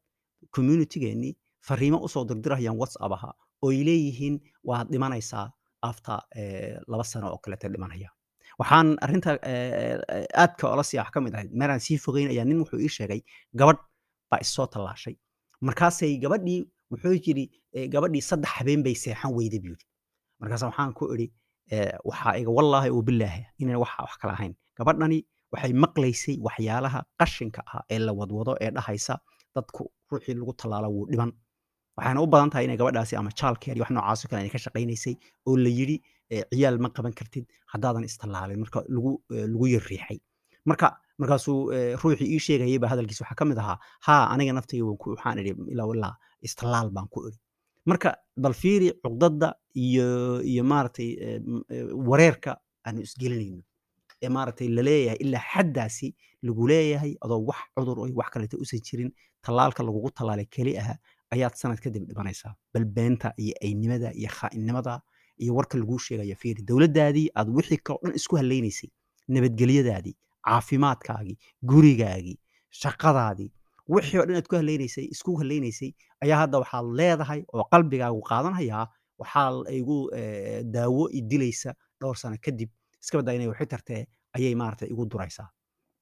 communitygeenii 0.55 1.33
fariimo 1.67 1.97
u 2.05 2.07
soo 2.13 2.25
dirdirayaan 2.29 2.77
whatsapp 2.81 3.11
ahaa 3.17 3.33
oo 3.63 3.69
ay 3.71 3.83
leeyihiin 3.89 4.35
waad 4.69 4.87
dhimanaysaa 4.91 5.47
after 5.89 6.19
laba 6.91 7.03
sano 7.03 7.27
oo 7.33 7.37
kaleeta 7.43 7.69
dhimanaya 7.73 8.09
waxaan 8.59 8.87
arrinta 9.05 9.31
aadka 10.43 10.67
ola 10.73 10.83
siya 10.83 11.01
wax 11.03 11.11
ka 11.13 11.21
mid 11.25 11.33
ahayd 11.35 11.51
meeraan 11.61 11.79
sii 11.87 11.97
fogeyn 12.05 12.29
ayaa 12.33 12.45
nin 12.45 12.59
wuxuu 12.61 12.79
ii 12.85 12.89
sheegay 12.97 13.21
gabadh 13.59 13.81
baa 14.31 14.39
isoo 14.45 14.67
tallaashay. 14.73 15.15
Markaasay 15.67 16.11
gabadhii 16.23 16.59
wuxuu 16.91 17.13
yidhi 17.25 17.45
eh, 17.75 17.87
gabadhii 17.93 18.21
saddex 18.29 18.51
habeen 18.57 18.83
bay 18.85 18.95
seexan 19.03 19.31
weyday 19.37 19.59
buu 19.63 19.73
yidhi. 19.75 19.85
Markaas 20.41 20.63
waxaan 20.69 20.93
ku 20.97 21.03
idhi 21.15 21.27
eh, 21.73 21.91
waxaa 22.09 22.33
iga 22.41 22.51
wallaahi 22.57 22.89
oo 22.95 23.01
bilaahi 23.09 23.41
inaan 23.61 23.79
waxa 23.83 23.99
wax 24.05 24.13
kala 24.21 24.33
ahayn. 24.37 24.53
Gabadhani 24.77 25.19
waxay 25.53 25.73
maqlaysay 25.83 26.35
waxyaalaha 26.47 26.99
qashinka 27.19 27.61
ah 27.73 27.81
ee 27.93 27.99
la 28.05 28.11
wadwado 28.19 28.53
ee 28.63 28.71
dhahaysa 28.75 29.13
dadku 29.55 29.83
ruuxii 30.11 30.35
lagu 30.41 30.53
tallaalo 30.61 30.89
wuu 30.95 31.05
dhiman. 31.11 31.31
Waxayna 31.97 32.21
u 32.25 32.27
badan 32.33 32.49
tahay 32.51 32.65
inay 32.67 32.77
gabadhaasi 32.81 33.13
ama 33.21 33.31
childcare 33.39 33.75
iyo 33.75 33.83
wax 33.83 33.91
noocaas 33.97 34.19
oo 34.25 34.29
kale 34.31 34.41
ay 34.45 34.49
ka 34.55 34.59
shaqaynaysay 34.65 35.13
oo 35.47 35.57
la 35.65 35.69
yidhi 35.79 35.97
eh, 36.33 36.43
ciyaal 36.51 36.77
ma 36.83 36.89
qaban 36.95 37.13
kartid 37.19 37.45
haddaadan 37.73 38.03
istallaalin 38.09 38.59
marka 38.63 38.79
lagu 38.95 39.11
lagu 39.53 39.65
yarriixay. 39.75 40.17
Marka 40.69 40.87
markaasuu 41.21 41.59
eh, 41.75 41.93
ruuxii 42.01 42.29
ii 42.35 42.39
sheegayay 42.47 42.79
baa 42.83 42.91
hadalkiisa 42.93 43.23
waxaa 43.23 43.39
ka 43.41 43.45
mid 43.51 43.57
ahaa 43.63 43.77
haa 44.07 44.23
aniga 44.33 44.53
naftayga 44.57 44.85
waxaan 44.91 45.39
idhi 45.41 45.53
ilaa 45.73 46.13
istallaal 46.47 46.89
baan 46.95 47.07
ku 47.13 47.27
idhi. 47.27 47.39
Marka 47.89 48.09
bal 48.43 48.53
fiiri 48.61 48.87
cuqdada 49.03 49.47
iyo 49.85 50.07
iyo 50.51 50.63
maaragtay 50.71 51.09
eh, 51.25 51.41
eh, 51.73 51.87
wareerka 52.09 52.51
aanu 52.85 52.99
isgelinayno 53.07 53.63
ee 54.23 54.29
maaragtay 54.35 54.67
la 54.77 54.81
leeyahay 54.89 55.19
ilaa 55.25 55.43
xaddaasi 55.53 56.07
lagu 56.47 56.67
leeyahay 56.71 57.13
adoo 57.23 57.41
wax 57.49 57.59
cudur 57.75 57.97
iyo 58.07 58.15
wax 58.19 58.29
kaleeta 58.33 58.57
usan 58.63 58.81
jirin 58.87 59.09
tallaalka 59.45 59.83
lagugu 59.87 60.09
tallaalay 60.17 60.47
keli 60.55 60.73
aha 60.81 60.95
ayaad 61.33 61.53
sanad 61.61 61.79
kadib 61.85 62.03
dhimanaysaa. 62.09 62.53
Bal 62.73 62.85
beenta 62.95 63.27
iyo 63.43 63.53
aynimada 63.67 64.09
iyo 64.19 64.29
khaa'inimada 64.37 64.93
iyo 65.43 65.51
warka 65.57 65.75
laguu 65.81 65.99
sheegaya 66.07 66.35
fiiri. 66.41 66.61
Dowladdaadii 66.69 67.27
aad 67.39 67.47
wixii 67.57 67.79
kaloo 67.85 68.01
dhan 68.03 68.15
isku 68.19 68.35
hallaynaysay 68.41 68.89
nabadgelyadaadii 69.35 70.15
caafimaadkaagii 70.47 71.37
gurigaagii 71.71 72.37
shaqadaadii 72.81 73.51
wixii 73.93 74.19
oo 74.19 74.25
dhan 74.27 74.37
aad 74.39 74.47
ku 74.51 74.55
hallaynaysay 74.55 75.05
isku 75.15 75.37
hallaynaysay 75.41 75.91
ayaa 76.23 76.39
hadda 76.43 76.61
waxaad 76.63 76.85
leedahay 76.99 77.41
oo 77.53 77.63
qalbigaagu 77.73 78.21
qaadanhayaa 78.31 78.85
waxaa 79.21 79.49
igu 79.79 79.97
eh, 80.19 80.63
daawo 80.75 81.09
i 81.17 81.21
dilaysa 81.21 81.73
dhowr 82.01 82.17
sano 82.17 82.37
kadib 82.45 82.69
iska 83.01 83.33
inay 83.35 83.47
waxi 83.47 83.65
tartee 83.65 84.01
ayay 84.35 84.55
maaragtay 84.55 84.89
igu 84.93 85.05
duraysaa. 85.05 85.49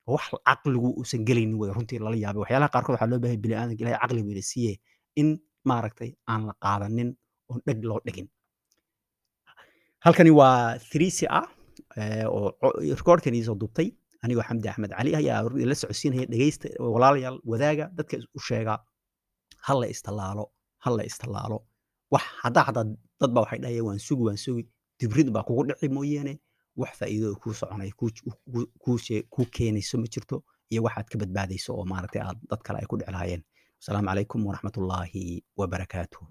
Wax 0.08 0.32
caqligu 0.48 0.90
uusan 1.00 1.26
gelaynin 1.28 1.58
wey 1.60 1.72
runtii 1.76 2.00
lala 2.00 2.16
yaabay. 2.16 2.42
Waxyaalaha 2.44 2.72
qaarkood 2.74 2.94
waxaa 2.96 3.10
loo 3.12 3.20
baahay 3.20 3.38
bini'aadanka 3.38 3.82
ilahay 3.84 4.00
caqli 4.02 4.22
weyna 4.28 4.42
siiye 4.52 4.74
in 5.16 5.30
maaragtay 5.66 6.12
aan 6.32 6.48
la 6.48 6.54
qaadanin 6.64 7.10
oon 7.50 7.62
dheg 7.68 7.84
loo 7.90 8.00
dhigin 8.06 8.28
halkani 10.06 10.32
waa 10.40 10.78
3c 10.78 11.28
ah 11.40 11.46
oo 12.28 12.72
recordkan 13.00 13.34
iisoo 13.36 13.56
duubtay 13.62 13.92
anigoo 14.28 14.44
xamdi 14.50 14.68
axmed 14.72 14.92
cali 14.98 15.12
ayaa 15.20 15.40
la 15.72 15.76
socodsiinaya 15.82 16.26
dhegeysta 16.32 16.68
walaalayaal 16.96 17.38
wadaaga 17.52 17.86
dadka 17.98 18.16
u 18.38 18.40
sheega 18.48 18.74
ha 19.66 19.74
la 19.82 19.88
istallaalo 19.94 20.44
ha 20.84 20.90
la 20.98 21.04
istallaalo. 21.10 21.58
Wax 22.14 22.24
haddaa 22.44 22.64
haddaa 22.68 22.86
dad 23.22 23.32
baa 23.36 23.42
waxay 23.46 23.60
dhahayaan 23.64 23.86
waan 23.88 24.00
sugi 24.08 24.24
waan 24.28 24.40
sugi. 24.46 24.64
Dibrid 25.00 25.28
baa 25.36 25.44
kugu 25.48 25.64
dhici 25.70 25.88
mooyaane 25.96 26.34
wax 26.82 26.92
faa'iido 27.00 27.28
kuu 27.42 27.54
soconay 27.60 27.92
kuu 29.34 29.46
keenayso 29.56 29.96
ma 30.02 30.08
jirto 30.14 30.38
iyo 30.72 30.82
waxaad 30.86 31.08
ka 31.12 31.18
badbaadayso 31.22 31.70
oo 31.78 31.86
maaragtay 31.92 32.22
aad 32.22 32.40
dad 32.50 32.62
kale 32.66 32.78
ay 32.82 32.88
ku 32.92 32.96
dheclaayeen. 33.02 33.42
Asalaamu 33.82 34.08
calaykum 34.10 34.40
waraxmatullaahi 34.48 35.24
wabarakaatuh 35.60 36.24